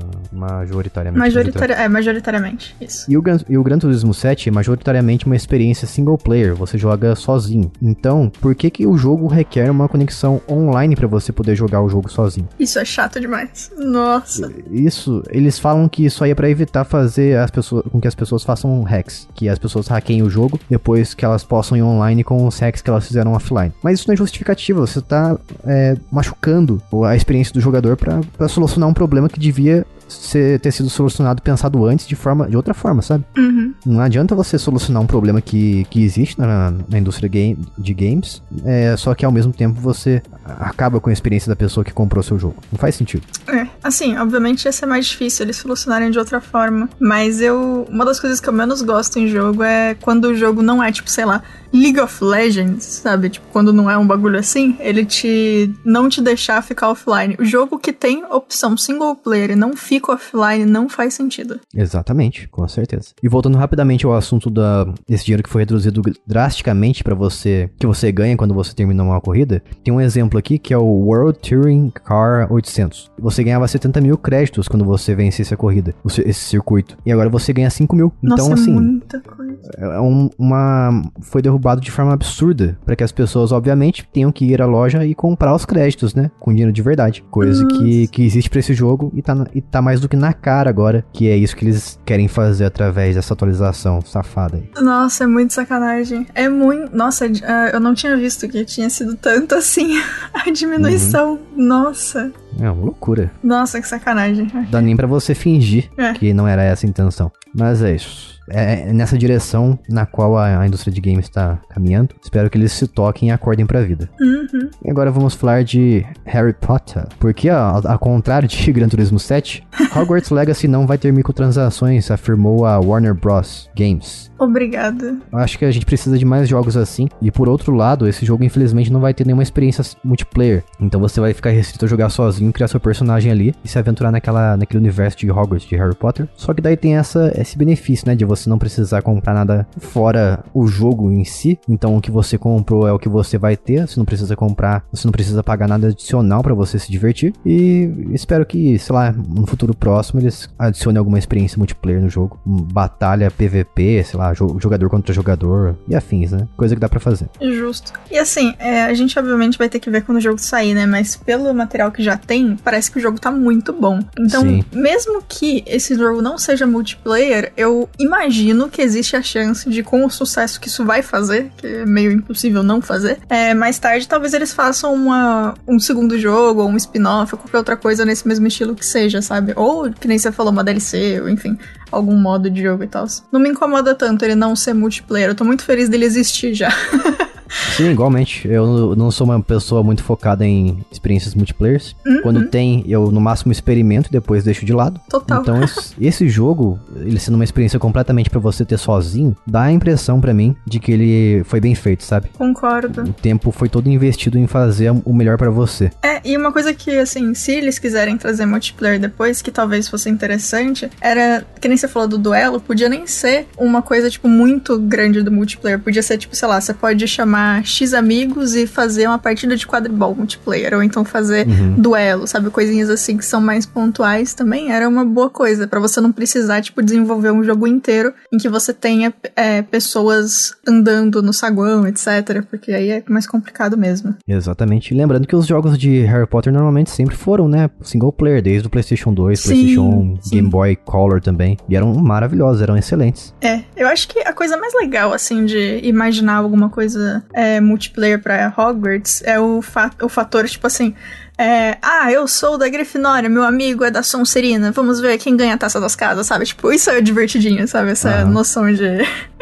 majoritariamente. 0.58 1.20
Majoritária... 1.20 1.74
É, 1.74 1.88
majoritariamente. 1.88 2.76
Isso. 2.80 3.12
E 3.12 3.18
o, 3.18 3.22
Gran, 3.22 3.38
e 3.48 3.58
o 3.58 3.64
Gran 3.64 3.78
Turismo 3.78 4.14
7 4.14 4.50
é 4.50 4.52
majoritariamente 4.52 5.26
uma 5.26 5.36
experiência 5.36 5.88
single 5.88 6.18
player, 6.18 6.56
você 6.56 6.78
joga 6.78 7.16
sozinho. 7.16 7.72
Então, 7.82 8.32
por 8.42 8.56
que 8.56 8.70
que 8.70 8.86
o 8.86 8.98
jogo 8.98 9.28
requer 9.28 9.70
uma 9.70 9.88
conexão 9.88 10.42
online 10.50 10.96
pra 10.96 11.08
você 11.08 11.32
poder 11.32 11.56
jogar 11.56 11.82
o 11.82 11.90
jogo 11.90 12.10
sozinho? 12.10 12.48
Isso 12.60 12.80
é 12.80 12.86
chato 12.86 13.20
demais. 13.20 13.72
Nossa. 13.78 14.52
Isso, 14.72 15.24
eles 15.30 15.60
falam 15.60 15.88
que 15.88 16.06
isso 16.06 16.24
aí 16.24 16.32
é 16.32 16.36
pra 16.36 16.50
evitar 16.50 16.84
fazer 16.84 17.38
as 17.38 17.52
pessoas, 17.52 17.86
com 17.92 18.00
que 18.00 18.08
as 18.08 18.16
pessoas 18.16 18.44
façam 18.44 18.82
hacks, 18.84 19.28
que 19.34 19.50
as 19.50 19.60
pessoas 19.60 19.88
hackeiem 19.88 20.24
o 20.24 20.30
jogo 20.30 20.60
depois 20.70 21.14
que 21.14 21.26
elas 21.26 21.44
possam 21.44 21.78
ir 21.78 21.84
online 21.84 22.24
com 22.24 22.46
os 22.46 22.60
hacks 22.60 22.82
que 22.82 22.90
elas 22.90 23.08
fizeram 23.08 23.34
offline. 23.34 23.74
Mas 23.84 24.00
isso 24.00 24.08
não 24.08 24.14
é 24.14 24.18
justificativa, 24.18 24.80
você 24.80 25.02
tá 25.02 25.38
é, 25.66 25.96
machucando 26.12 26.82
a 27.06 27.16
experiência 27.16 27.54
do 27.54 27.62
jogador 27.62 27.98
pra 27.98 28.48
solucionar 28.48 28.90
um 28.90 28.94
problema 28.94 29.30
que 29.30 29.40
devia 29.40 29.86
ser, 30.08 30.60
ter 30.60 30.72
sido 30.72 30.90
solucionado 30.90 31.42
pensado 31.42 31.86
antes 31.86 32.08
de 32.08 32.16
forma 32.16 32.48
de 32.48 32.56
outra 32.56 32.74
forma, 32.74 33.02
sabe? 33.02 33.26
Uhum. 33.38 33.74
Não 33.86 34.00
adianta 34.00 34.36
você 34.36 34.58
solucionar 34.58 35.02
um 35.02 35.08
problema 35.08 35.42
que, 35.42 35.86
que 35.90 36.04
existe 36.04 36.40
na, 36.40 36.74
na 36.88 36.98
indústria 36.98 37.28
game, 37.28 37.58
de 37.78 37.94
games, 37.94 38.42
é, 38.64 38.96
só 38.98 39.14
que 39.14 39.26
ao 39.26 39.32
mesmo 39.32 39.52
tempo 39.54 39.80
você 39.80 40.22
acaba 40.46 41.00
com 41.00 41.10
a 41.10 41.14
experiência 41.14 41.50
da 41.50 41.56
pessoa 41.56 41.84
que 41.84 41.92
comprou 41.92 42.24
seu 42.24 42.38
jogo. 42.38 42.56
Não 42.72 42.80
faz 42.80 42.96
sentido. 42.96 43.24
É, 43.48 43.68
assim, 43.84 44.18
obviamente 44.18 44.66
ia 44.66 44.72
ser 44.72 44.86
mais 44.86 45.06
difícil 45.06 45.46
eles 45.46 45.58
solucionarem 45.58 46.12
de 46.12 46.20
outra 46.20 46.42
forma. 46.42 46.90
Mas 47.00 47.42
eu. 47.42 47.88
Uma 47.90 48.06
das 48.06 48.20
coisas 48.20 48.40
que 48.40 48.48
eu 48.48 48.54
menos 48.54 48.82
gosto 48.82 49.18
em 49.18 49.28
jogo 49.28 49.64
é 49.64 49.96
quando 49.96 50.26
o 50.26 50.36
jogo 50.36 50.62
não 50.62 50.84
é, 50.84 50.92
tipo, 50.92 51.10
sei 51.10 51.26
lá, 51.26 51.42
League 51.76 52.00
of 52.00 52.24
Legends, 52.24 52.84
sabe? 52.84 53.30
Tipo, 53.30 53.46
quando 53.52 53.74
não 53.74 53.90
é 53.90 53.98
um 53.98 54.08
bagulho 54.08 54.40
assim, 54.40 54.76
ele 54.80 55.06
te. 55.06 55.72
não 55.84 56.08
te 56.10 56.22
deixar 56.22 56.62
ficar 56.64 56.90
offline. 56.90 57.36
O 57.40 57.46
jogo 57.46 57.78
que 57.78 57.92
tem 57.92 58.24
opção 58.32 58.78
single 58.78 59.16
player 59.16 59.52
e 59.52 59.56
não 59.56 59.76
fica 59.76 60.12
offline 60.14 60.66
não 60.66 60.88
faz 60.88 61.14
sentido. 61.14 61.60
Exatamente, 61.76 62.48
com 62.48 62.68
certeza. 62.68 63.10
E 63.22 63.28
voltando 63.28 63.58
rapidamente 63.58 64.06
ao 64.06 64.14
assunto 64.14 64.50
da, 64.50 64.86
desse 65.08 65.26
dinheiro 65.26 65.44
que 65.44 65.50
foi 65.50 65.62
reduzido 65.64 66.02
drasticamente 66.26 67.04
para 67.04 67.16
você, 67.16 67.70
que 67.78 67.88
você 67.88 68.12
ganha 68.12 68.38
quando 68.38 68.54
você 68.54 68.74
termina 68.74 69.04
uma 69.04 69.20
corrida, 69.20 69.62
tem 69.84 69.94
um 69.94 70.00
exemplo 70.02 70.38
aqui 70.40 70.58
que 70.58 70.74
é 70.74 70.78
o 70.78 70.84
World 70.86 71.40
Touring 71.40 71.92
Car 72.04 72.52
800. 72.52 73.12
Você 73.20 73.44
ganhava 73.44 73.68
70 73.68 74.00
mil 74.02 74.18
créditos 74.18 74.68
quando 74.68 74.86
você 74.86 75.14
vencesse 75.16 75.54
a 75.54 75.58
corrida, 75.58 75.94
esse 76.26 76.40
circuito. 76.40 76.98
E 77.06 77.12
agora 77.12 77.30
você 77.30 77.52
ganha 77.52 77.70
5 77.70 77.96
mil. 77.96 78.14
Então, 78.24 78.38
Nossa, 78.50 78.52
é 78.52 78.54
assim, 78.54 78.72
muita 78.74 79.20
coisa. 79.22 79.58
é 79.78 80.00
um- 80.00 80.30
uma 80.38 81.02
foi 81.22 81.42
derrubado 81.42 81.65
de 81.82 81.92
forma 81.92 82.14
absurda 82.14 82.78
para 82.86 82.96
que 82.96 83.04
as 83.04 83.12
pessoas 83.12 83.52
obviamente 83.52 84.08
tenham 84.14 84.32
que 84.32 84.46
ir 84.46 84.62
à 84.62 84.66
loja 84.66 85.06
e 85.06 85.16
comprar 85.16 85.56
os 85.56 85.66
créditos, 85.66 86.14
né, 86.14 86.30
com 86.40 86.52
dinheiro 86.52 86.72
de 86.72 86.82
verdade, 86.82 87.24
coisa 87.32 87.66
que, 87.66 88.08
que 88.08 88.24
existe 88.24 88.50
para 88.50 88.60
esse 88.60 88.74
jogo 88.74 89.12
e 89.16 89.22
tá, 89.22 89.48
e 89.54 89.62
tá 89.62 89.82
mais 89.82 90.00
do 90.00 90.08
que 90.10 90.16
na 90.16 90.34
cara 90.34 90.70
agora, 90.70 91.06
que 91.12 91.28
é 91.28 91.36
isso 91.36 91.56
que 91.56 91.66
eles 91.66 92.00
querem 92.06 92.28
fazer 92.28 92.66
através 92.66 93.16
dessa 93.16 93.34
atualização 93.34 94.02
safada 94.02 94.58
aí. 94.58 94.70
Nossa, 94.82 95.24
é 95.24 95.28
muito 95.28 95.54
sacanagem. 95.54 96.28
É 96.36 96.48
muito. 96.50 96.96
Nossa, 96.96 97.26
ah, 97.44 97.70
eu 97.74 97.80
não 97.80 97.94
tinha 97.94 98.16
visto 98.18 98.48
que 98.48 98.64
tinha 98.66 98.90
sido 98.90 99.16
tanto 99.16 99.56
assim 99.56 100.00
a 100.34 100.50
diminuição. 100.52 101.40
Nossa. 101.56 102.32
É 102.60 102.70
uma 102.70 102.84
loucura. 102.86 103.32
Nossa, 103.44 103.80
que 103.82 103.88
sacanagem. 103.88 104.48
Dá 104.70 104.82
nem 104.82 104.96
pra 104.96 105.08
você 105.08 105.34
fingir 105.36 105.90
É. 105.98 106.14
que 106.14 106.34
não 106.34 106.48
era 106.48 106.64
essa 106.64 106.86
a 106.86 106.90
intenção. 106.90 107.32
Mas 107.58 107.82
é 107.82 107.96
isso. 107.96 108.36
É 108.48 108.94
nessa 108.94 109.18
direção 109.18 109.80
na 109.90 110.06
qual 110.06 110.38
a, 110.38 110.60
a 110.60 110.68
indústria 110.68 110.94
de 110.94 111.02
games 111.02 111.26
está 111.26 111.58
caminhando. 111.70 112.10
Espero 112.22 112.48
que 112.50 112.58
eles 112.58 112.72
se 112.74 112.88
toquem 112.88 113.30
e 113.30 113.32
acordem 113.32 113.66
pra 113.66 113.82
vida. 113.82 114.08
Uhum. 114.22 114.70
E 114.84 114.92
agora 114.92 115.10
vamos 115.10 115.34
falar 115.34 115.64
de 115.64 116.06
Harry 116.26 116.54
Potter. 116.54 117.06
Porque, 117.18 117.50
ó, 117.50 117.82
ao 117.84 117.98
contrário 117.98 118.48
de 118.48 118.56
Gran 118.72 118.88
Turismo 118.88 119.18
7, 119.18 119.66
Hogwarts 119.96 120.30
Legacy 120.30 120.68
não 120.68 120.86
vai 120.86 120.98
ter 120.98 121.12
microtransações, 121.12 122.12
afirmou 122.12 122.66
a 122.66 122.80
Warner 122.80 123.16
Bros. 123.16 123.68
Games. 123.76 124.32
Obrigada. 124.38 125.18
Acho 125.32 125.58
que 125.58 125.66
a 125.66 125.72
gente 125.72 125.86
precisa 125.86 126.18
de 126.18 126.26
mais 126.26 126.48
jogos 126.48 126.78
assim. 126.78 127.08
E 127.22 127.32
por 127.32 127.50
outro 127.50 127.74
lado, 127.74 128.08
esse 128.08 128.26
jogo 128.26 128.44
infelizmente 128.44 128.92
não 128.92 129.00
vai 129.00 129.14
ter 129.14 129.26
nenhuma 129.26 129.44
experiência 129.44 129.84
multiplayer. 130.04 130.64
Então 130.80 131.00
você 131.00 131.20
vai 131.20 131.34
ficar 131.34 131.50
restrito 131.50 131.86
a 131.86 131.88
jogar 131.88 132.10
sozinho, 132.10 132.45
criar 132.52 132.68
seu 132.68 132.80
personagem 132.80 133.32
ali 133.32 133.54
e 133.64 133.68
se 133.68 133.78
aventurar 133.80 134.12
naquela, 134.12 134.56
naquele 134.58 134.80
universo 134.80 135.18
de 135.18 135.30
Hogwarts 135.32 135.68
de 135.68 135.76
Harry 135.76 135.96
Potter. 135.96 136.28
Só 136.36 136.54
que 136.54 136.62
daí 136.62 136.76
tem 136.78 136.96
essa, 136.98 137.32
esse 137.40 137.58
benefício, 137.58 138.08
né? 138.08 138.16
De 138.16 138.26
você 138.26 138.50
não 138.50 138.58
precisar 138.58 139.02
comprar 139.02 139.34
nada 139.34 139.68
fora 139.78 140.44
o 140.54 140.68
jogo 140.68 141.12
em 141.12 141.24
si. 141.24 141.60
Então 141.68 141.96
o 141.98 142.02
que 142.02 142.12
você 142.12 142.38
comprou 142.38 142.88
é 142.88 142.92
o 142.92 143.00
que 143.00 143.10
você 143.10 143.38
vai 143.38 143.56
ter. 143.56 143.88
Você 143.88 144.00
não 144.00 144.06
precisa 144.06 144.36
comprar, 144.36 144.84
você 144.92 145.08
não 145.08 145.12
precisa 145.12 145.44
pagar 145.44 145.68
nada 145.68 145.88
adicional 145.88 146.42
pra 146.44 146.54
você 146.54 146.78
se 146.80 146.92
divertir. 146.92 147.34
E 147.46 147.90
espero 148.12 148.46
que, 148.46 148.78
sei 148.80 148.94
lá, 148.96 149.12
no 149.12 149.46
futuro 149.46 149.74
próximo 149.76 150.20
eles 150.20 150.50
adicionem 150.58 150.98
alguma 151.00 151.20
experiência 151.20 151.58
multiplayer 151.58 152.02
no 152.02 152.10
jogo. 152.10 152.40
Batalha 152.46 153.32
PVP, 153.32 154.04
sei 154.04 154.20
lá, 154.20 154.34
jo- 154.34 154.58
jogador 154.60 154.90
contra 154.90 155.14
jogador 155.14 155.76
e 155.88 155.96
afins, 155.96 156.32
né? 156.32 156.48
Coisa 156.58 156.76
que 156.76 156.82
dá 156.82 156.90
pra 156.90 157.00
fazer. 157.00 157.28
Justo. 157.42 157.94
E 158.12 158.18
assim, 158.18 158.54
é, 158.60 158.84
a 158.84 158.94
gente 158.94 159.18
obviamente 159.18 159.58
vai 159.58 159.70
ter 159.70 159.80
que 159.80 159.90
ver 159.90 160.02
quando 160.04 160.18
o 160.18 160.22
jogo 160.22 160.38
sair, 160.40 160.74
né? 160.74 160.86
Mas 160.86 161.16
pelo 161.16 161.54
material 161.54 161.92
que 161.92 162.04
já 162.04 162.18
tem, 162.18 162.35
parece 162.64 162.92
que 162.92 162.98
o 162.98 163.02
jogo 163.02 163.20
tá 163.20 163.32
muito 163.32 163.72
bom. 163.74 164.00
Então, 164.20 164.42
Sim. 164.42 164.64
mesmo 164.74 165.24
que 165.28 165.64
esse 165.66 165.96
jogo 165.96 166.22
não 166.22 166.38
seja 166.38 166.66
multiplayer, 166.66 167.52
eu 167.56 167.90
imagino 168.00 168.70
que 168.70 168.82
existe 168.82 169.16
a 169.16 169.22
chance 169.22 169.70
de, 169.70 169.84
com 169.84 170.06
o 170.06 170.10
sucesso 170.10 170.60
que 170.60 170.68
isso 170.68 170.84
vai 170.84 171.02
fazer, 171.02 171.52
que 171.58 171.68
é 171.68 171.86
meio 171.86 172.12
impossível 172.12 172.64
não 172.64 172.82
fazer, 172.82 173.20
é, 173.30 173.54
mais 173.54 173.80
tarde 173.80 174.08
talvez 174.08 174.34
eles 174.34 174.54
façam 174.54 174.94
uma, 174.94 175.54
um 175.68 175.80
segundo 175.80 176.18
jogo, 176.20 176.62
ou 176.62 176.70
um 176.70 176.78
spin-off, 176.78 177.34
ou 177.34 177.40
qualquer 177.40 177.58
outra 177.58 177.78
coisa 177.78 178.06
nesse 178.06 178.28
mesmo 178.28 178.48
estilo 178.48 178.76
que 178.76 178.86
seja, 178.86 179.22
sabe? 179.22 179.54
Ou, 179.56 179.92
que 179.92 180.08
nem 180.08 180.18
você 180.18 180.32
falou, 180.32 180.52
uma 180.52 180.64
DLC, 180.64 181.20
ou 181.22 181.30
enfim, 181.30 181.58
algum 181.92 182.16
modo 182.16 182.50
de 182.50 182.62
jogo 182.62 182.84
e 182.84 182.88
tal. 182.88 183.06
Não 183.32 183.40
me 183.40 183.50
incomoda 183.50 183.94
tanto 183.94 184.26
ele 184.26 184.36
não 184.36 184.56
ser 184.56 184.74
multiplayer, 184.74 185.30
eu 185.30 185.36
tô 185.36 185.44
muito 185.44 185.64
feliz 185.64 185.90
dele 185.90 186.06
existir 186.06 186.54
já. 186.54 186.70
Sim, 187.50 187.92
igualmente. 187.92 188.48
Eu 188.48 188.96
não 188.96 189.12
sou 189.12 189.26
uma 189.26 189.42
pessoa 189.42 189.84
muito 189.84 190.04
focada 190.04 190.46
em 190.46 190.80
experiências 190.92 191.36
multiplayers. 191.36 191.96
Uhum. 192.06 192.22
Quando 192.22 192.48
tem, 192.48 192.84
eu 192.88 193.12
no 193.12 193.22
máximo 193.22 193.52
experimento 193.52 194.10
e 194.10 194.12
depois 194.12 194.44
deixo 194.44 194.66
de 194.66 194.74
lado. 194.74 195.00
Total. 195.10 195.42
Então 195.42 195.64
esse, 195.64 195.94
esse 196.00 196.30
jogo, 196.30 196.80
ele 196.96 197.20
sendo 197.20 197.36
uma 197.36 197.44
experiência 197.44 197.80
completamente 197.80 198.30
pra 198.30 198.40
você 198.40 198.66
ter 198.66 198.78
sozinho, 198.78 199.36
dá 199.46 199.64
a 199.64 199.72
impressão 199.72 200.20
pra 200.20 200.34
mim 200.34 200.56
de 200.66 200.80
que 200.80 200.92
ele 200.92 201.44
foi 201.46 201.60
bem 201.60 201.76
feito, 201.76 202.04
sabe? 202.04 202.30
Concordo. 202.38 203.04
O 203.04 203.14
tempo 203.14 203.52
foi 203.52 203.70
todo 203.70 203.90
investido 203.90 204.38
em 204.38 204.48
fazer 204.48 204.92
o 205.04 205.14
melhor 205.14 205.38
pra 205.38 205.50
você. 205.50 205.92
É, 206.02 206.22
e 206.24 206.38
uma 206.38 206.52
coisa 206.52 206.74
que, 206.74 206.98
assim, 206.98 207.34
se 207.34 207.52
eles 207.52 207.78
quiserem 207.78 208.18
trazer 208.18 208.46
multiplayer 208.46 209.00
depois, 209.00 209.42
que 209.42 209.52
talvez 209.52 209.88
fosse 209.88 210.10
interessante, 210.10 210.90
era, 211.02 211.46
que 211.60 211.68
nem 211.68 211.78
você 211.78 211.88
falou 211.88 212.08
do 212.08 212.18
duelo, 212.18 212.60
podia 212.60 212.90
nem 212.90 213.06
ser 213.06 213.48
uma 213.58 213.82
coisa, 213.82 214.10
tipo, 214.10 214.28
muito 214.28 214.80
grande 214.80 215.22
do 215.22 215.32
multiplayer. 215.32 215.80
Podia 215.80 216.02
ser, 216.02 216.18
tipo, 216.18 216.36
sei 216.36 216.48
lá, 216.48 216.60
você 216.60 216.74
pode 216.74 217.08
chamar 217.08 217.35
X 217.64 217.94
amigos 217.94 218.56
e 218.56 218.66
fazer 218.68 219.08
uma 219.08 219.18
partida 219.20 219.56
de 219.56 219.66
quadribol 219.68 220.16
multiplayer, 220.16 220.74
ou 220.74 220.84
então 220.84 221.04
fazer 221.06 221.48
Uhum. 221.48 221.76
duelo, 221.80 222.28
sabe? 222.28 222.50
Coisinhas 222.50 222.90
assim 222.90 223.18
que 223.18 223.26
são 223.26 223.40
mais 223.42 223.66
pontuais 223.66 224.34
também. 224.34 224.72
Era 224.72 224.88
uma 224.88 225.04
boa 225.06 225.30
coisa, 225.30 225.68
pra 225.68 225.80
você 225.80 226.00
não 226.02 226.12
precisar, 226.12 226.62
tipo, 226.62 226.82
desenvolver 226.82 227.32
um 227.32 227.44
jogo 227.44 227.68
inteiro 227.68 228.14
em 228.34 228.38
que 228.38 228.50
você 228.50 228.74
tenha 228.74 229.14
é, 229.36 229.62
pessoas 229.62 230.54
andando 230.68 231.22
no 231.22 231.32
saguão, 231.34 231.88
etc. 231.88 232.44
Porque 232.50 232.72
aí 232.72 232.90
é 232.90 233.04
mais 233.08 233.28
complicado 233.28 233.78
mesmo. 233.78 234.16
Exatamente. 234.28 234.94
Lembrando 234.94 235.28
que 235.28 235.36
os 235.36 235.46
jogos 235.46 235.78
de 235.78 236.02
Harry 236.02 236.28
Potter 236.28 236.52
normalmente 236.52 236.90
sempre 236.90 237.16
foram, 237.16 237.48
né? 237.48 237.70
Single 237.82 238.12
player, 238.12 238.42
desde 238.42 238.68
o 238.68 238.70
PlayStation 238.70 239.14
2, 239.14 239.40
Sim, 239.40 239.50
PlayStation 239.50 239.82
1, 239.90 240.18
sim. 240.22 240.36
Game 240.36 240.50
Boy 240.50 240.76
Color 240.76 241.22
também. 241.22 241.58
E 241.70 241.76
eram 241.76 241.94
maravilhosos, 241.96 242.62
eram 242.62 242.78
excelentes. 242.78 243.34
É, 243.42 243.62
eu 243.76 243.88
acho 243.88 244.08
que 244.08 244.20
a 244.20 244.34
coisa 244.34 244.58
mais 244.58 244.74
legal, 244.74 245.14
assim, 245.14 245.46
de 245.46 245.80
imaginar 245.84 246.36
alguma 246.36 246.70
coisa 246.70 247.24
é, 247.34 247.60
multiplayer 247.60 248.22
pra 248.22 248.54
Hogwarts 248.56 249.22
é 249.24 249.40
o, 249.40 249.62
fa 249.62 249.92
o 250.02 250.10
fator, 250.10 250.48
tipo 250.48 250.68
assim. 250.68 250.96
É, 251.38 251.78
ah, 251.82 252.12
eu 252.12 252.28
sou 252.28 252.58
da 252.58 252.70
Grifinória, 252.70 253.30
meu 253.30 253.44
amigo 253.44 253.84
é 253.84 253.92
da 253.92 254.02
Sonserina, 254.02 254.72
vamos 254.72 255.02
ver 255.02 255.18
quem 255.18 255.36
ganha 255.36 255.56
a 255.56 255.58
taça 255.58 255.80
das 255.82 255.96
casas, 255.96 256.28
sabe? 256.28 256.46
Tipo, 256.46 256.72
isso 256.72 256.90
é 256.90 257.02
divertidinho, 257.02 257.68
sabe? 257.68 257.92
Essa 257.92 258.24
noção 258.26 258.72
de, 258.72 258.80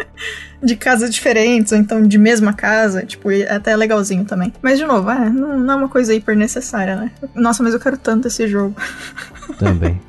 de 0.63 0.75
casas 0.75 1.13
diferentes, 1.13 1.71
ou 1.71 1.77
então 1.77 2.01
de 2.01 2.17
mesma 2.17 2.53
casa, 2.53 3.05
tipo, 3.05 3.31
e 3.31 3.43
é 3.43 3.53
até 3.53 3.75
legalzinho 3.75 4.25
também. 4.25 4.51
Mas, 4.61 4.79
de 4.79 4.85
novo, 4.85 5.09
é, 5.11 5.29
não, 5.29 5.59
não 5.59 5.73
é 5.73 5.77
uma 5.77 5.89
coisa 5.89 6.13
hiper 6.13 6.35
necessária, 6.35 6.95
né? 6.95 7.11
Nossa, 7.35 7.61
mas 7.61 7.73
eu 7.73 7.79
quero 7.79 7.97
tanto 7.97 8.27
esse 8.27 8.47
jogo. 8.47 8.75
Também. 9.57 9.99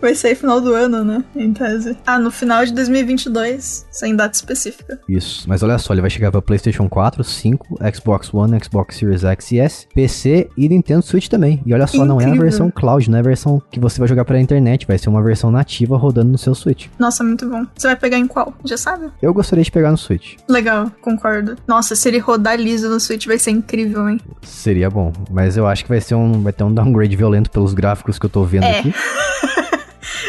Vai 0.00 0.14
sair 0.14 0.34
final 0.34 0.60
do 0.60 0.72
ano, 0.74 1.04
né? 1.04 1.24
Em 1.34 1.52
tese. 1.52 1.96
Ah, 2.06 2.18
no 2.18 2.30
final 2.30 2.64
de 2.64 2.72
2022, 2.72 3.86
sem 3.90 4.14
data 4.14 4.34
específica. 4.34 5.00
Isso. 5.08 5.44
Mas 5.48 5.62
olha 5.62 5.78
só, 5.78 5.92
ele 5.92 6.00
vai 6.00 6.10
chegar 6.10 6.30
pra 6.30 6.42
PlayStation 6.42 6.88
4, 6.88 7.24
5, 7.24 7.78
Xbox 7.94 8.32
One, 8.32 8.58
Xbox 8.62 8.96
Series 8.96 9.24
X 9.24 9.52
e 9.52 9.58
S, 9.58 9.86
PC 9.94 10.48
e 10.56 10.68
Nintendo 10.68 11.02
Switch 11.02 11.23
também. 11.28 11.62
E 11.64 11.72
olha 11.74 11.86
só, 11.86 12.04
não 12.04 12.20
é 12.20 12.24
a 12.24 12.28
Incrível. 12.28 12.42
versão 12.48 12.70
cloud, 12.70 13.10
não 13.10 13.16
é 13.18 13.20
a 13.20 13.24
versão 13.24 13.62
que 13.70 13.78
você 13.80 13.98
vai 13.98 14.08
jogar 14.08 14.24
pela 14.24 14.40
internet, 14.40 14.86
vai 14.86 14.98
ser 14.98 15.08
uma 15.08 15.22
versão 15.22 15.50
nativa 15.50 15.96
rodando 15.96 16.30
no 16.32 16.38
seu 16.38 16.54
Switch. 16.54 16.86
Nossa, 16.98 17.22
muito 17.24 17.48
bom. 17.48 17.64
Você 17.76 17.86
vai 17.88 17.96
pegar 17.96 18.18
em 18.18 18.26
qual? 18.26 18.52
Já 18.64 18.76
sabe? 18.76 19.06
Eu 19.22 19.32
gostaria 19.34 19.64
de 19.64 19.70
pegar 19.70 19.90
no 19.90 19.96
Switch. 19.98 20.36
Legal, 20.48 20.90
concordo. 21.00 21.56
Nossa, 21.66 21.94
se 21.94 22.08
ele 22.08 22.18
rodar 22.18 22.56
liso 22.56 22.88
no 22.88 22.98
Switch 23.00 23.26
vai 23.26 23.38
ser 23.38 23.50
incrível, 23.50 24.08
hein? 24.08 24.20
Seria 24.42 24.88
bom, 24.90 25.12
mas 25.30 25.56
eu 25.56 25.66
acho 25.66 25.82
que 25.84 25.88
vai 25.88 26.00
ser 26.00 26.14
um 26.14 26.42
vai 26.42 26.52
ter 26.52 26.64
um 26.64 26.72
downgrade 26.72 27.16
violento 27.16 27.50
pelos 27.50 27.74
gráficos 27.74 28.18
que 28.18 28.26
eu 28.26 28.30
tô 28.30 28.44
vendo 28.44 28.64
É. 28.64 28.78
aqui. 28.80 28.94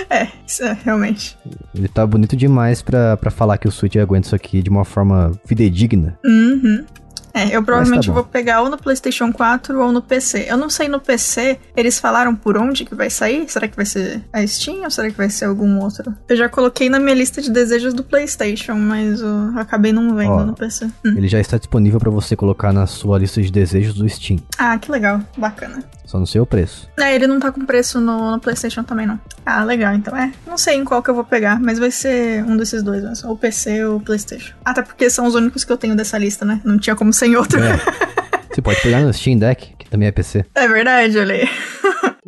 É, 0.10 0.28
isso 0.46 0.64
é, 0.64 0.78
realmente. 0.86 1.36
Ele 1.74 1.88
tá 1.88 2.06
bonito 2.06 2.36
demais 2.36 2.82
pra, 2.82 3.18
pra 3.18 3.32
falar 3.32 3.58
que 3.58 3.68
o 3.68 3.72
Switch 3.72 3.96
aguenta 3.96 4.28
isso 4.28 4.36
aqui 4.36 4.62
de 4.62 4.70
uma 4.70 4.86
forma 4.86 5.32
fidedigna. 5.46 6.18
Uhum. 6.24 6.86
É, 7.36 7.54
eu 7.54 7.62
provavelmente 7.62 8.08
bom. 8.08 8.13
vou 8.13 8.24
pegar 8.24 8.62
ou 8.62 8.69
no 8.69 8.78
PlayStation 8.78 9.34
4 9.34 9.78
ou 9.78 9.91
no 9.91 10.02
PC. 10.02 10.45
Eu 10.48 10.56
não 10.56 10.69
sei 10.69 10.88
no 10.88 11.02
PC, 11.02 11.60
eles 11.76 12.00
falaram 12.00 12.34
por 12.34 12.58
onde 12.58 12.86
que 12.86 12.95
vai 12.95 13.10
sair? 13.10 13.45
Será 13.50 13.67
que 13.67 13.76
vai 13.76 13.86
ser 13.86 14.24
a 14.32 14.45
Steam 14.48 14.84
ou 14.84 14.89
será 14.89 15.12
que 15.12 15.17
vai 15.17 15.30
ser 15.30 15.45
algum 15.45 15.80
outro? 15.82 16.15
Eu 16.30 16.38
já 16.38 16.48
coloquei 16.48 16.89
na 16.89 16.98
minha 16.98 17.13
lista 17.13 17.41
de 17.41 17.52
desejos 17.52 17.93
do 17.93 18.04
PlayStation, 18.04 18.76
mas 18.76 19.19
eu 19.19 19.52
acabei 19.58 19.91
não 19.91 20.15
vendo 20.15 20.32
Ó. 20.32 20.45
no 20.45 20.54
PC. 20.54 20.86
Hum. 20.86 21.13
Ele 21.17 21.28
já 21.28 21.39
está 21.39 21.58
disponível 21.58 22.00
pra 22.00 22.10
você 22.10 22.38
colocar 22.38 22.71
na 22.71 22.88
sua 22.88 23.19
lista 23.19 23.41
de 23.41 23.52
desejos 23.52 23.95
do 23.95 24.08
Steam. 24.08 24.39
Ah, 24.58 24.78
que 24.78 24.89
legal, 24.89 25.19
bacana. 25.38 25.84
Só 26.06 26.20
no 26.20 26.28
seu 26.28 26.46
preço. 26.46 26.89
É, 26.98 27.15
ele 27.15 27.28
não 27.28 27.39
tá 27.39 27.52
com 27.52 27.65
preço 27.65 28.00
no, 28.00 28.32
no 28.32 28.39
PlayStation 28.39 28.84
também, 28.84 29.08
não. 29.08 29.20
Ah, 29.46 29.63
legal, 29.63 29.94
então 29.94 30.15
é. 30.15 30.32
Não 30.46 30.58
sei 30.58 30.76
em 30.76 30.86
qual 30.86 31.02
que 31.02 31.10
eu 31.10 31.15
vou 31.15 31.24
pegar, 31.24 31.60
mas 31.60 31.80
vai 31.80 31.91
ser 31.91 32.44
um 32.44 32.56
desses 32.56 32.84
dois, 32.84 33.04
mesmo, 33.04 33.30
ou 33.30 33.38
PC 33.38 33.84
ou 33.86 34.00
PlayStation. 34.00 34.54
Até 34.63 34.82
porque 34.82 35.10
são 35.10 35.26
os 35.26 35.36
únicos 35.36 35.63
que 35.63 35.72
eu 35.72 35.78
tenho 35.78 35.96
dessa 35.96 36.18
lista, 36.18 36.46
né? 36.46 36.62
Não 36.63 36.78
tinha 36.78 36.96
como 36.96 37.12
ser 37.12 37.28
em 37.28 37.36
outro. 37.36 37.62
É. 37.62 37.80
Você 38.54 38.62
pode 38.62 38.82
pegar 38.82 39.02
no 39.02 39.13
Steam 39.13 39.38
Deck, 39.38 39.76
que 39.78 39.89
também 39.89 40.08
é 40.08 40.12
PC. 40.12 40.46
É 40.56 40.68
verdade, 40.68 41.18
olha 41.18 41.36
aí. 41.36 41.50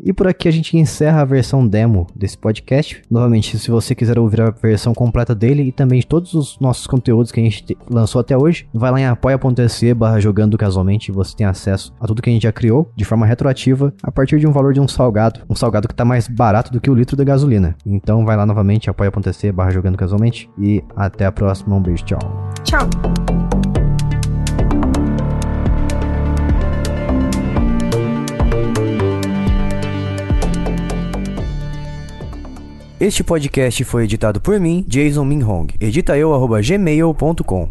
E 0.07 0.13
por 0.13 0.25
aqui 0.25 0.47
a 0.47 0.51
gente 0.51 0.77
encerra 0.77 1.19
a 1.21 1.25
versão 1.25 1.67
demo 1.67 2.07
desse 2.15 2.37
podcast. 2.37 3.01
Novamente, 3.11 3.59
se 3.59 3.69
você 3.69 3.93
quiser 3.93 4.17
ouvir 4.17 4.39
a 4.39 4.51
versão 4.51 4.93
completa 4.93 5.35
dele 5.35 5.63
e 5.63 5.71
também 5.73 5.99
de 5.99 6.07
todos 6.07 6.33
os 6.33 6.57
nossos 6.61 6.87
conteúdos 6.87 7.29
que 7.29 7.41
a 7.41 7.43
gente 7.43 7.61
te- 7.65 7.77
lançou 7.89 8.21
até 8.21 8.37
hoje, 8.37 8.69
vai 8.73 8.89
lá 8.89 8.99
em 9.01 9.05
apoia.se 9.05 9.93
barra 9.93 10.21
jogando 10.21 10.57
casualmente 10.57 11.11
você 11.11 11.35
tem 11.35 11.45
acesso 11.45 11.93
a 11.99 12.07
tudo 12.07 12.21
que 12.21 12.29
a 12.29 12.33
gente 12.33 12.43
já 12.43 12.53
criou 12.53 12.89
de 12.95 13.03
forma 13.03 13.25
retroativa 13.25 13.93
a 14.01 14.09
partir 14.09 14.39
de 14.39 14.47
um 14.47 14.51
valor 14.53 14.73
de 14.73 14.79
um 14.79 14.87
salgado. 14.87 15.41
Um 15.49 15.55
salgado 15.55 15.89
que 15.89 15.93
tá 15.95 16.05
mais 16.05 16.27
barato 16.29 16.71
do 16.71 16.79
que 16.79 16.89
o 16.89 16.95
litro 16.95 17.17
da 17.17 17.25
gasolina. 17.25 17.75
Então 17.85 18.25
vai 18.25 18.37
lá 18.37 18.45
novamente, 18.45 18.89
apoia.se 18.89 19.51
barra 19.51 19.71
jogando 19.71 19.97
casualmente 19.97 20.49
e 20.57 20.81
até 20.95 21.25
a 21.25 21.31
próxima. 21.33 21.75
Um 21.75 21.81
beijo, 21.81 22.05
tchau. 22.05 22.19
Tchau. 22.63 23.46
Este 32.99 33.23
podcast 33.23 33.83
foi 33.83 34.05
editado 34.05 34.41
por 34.41 34.59
mim, 34.59 34.83
Jason 34.87 35.23
Minhong. 35.23 35.67
Edita 35.79 36.17
eu, 36.17 36.33
arroba 36.33 36.59
gmail.com. 36.61 37.69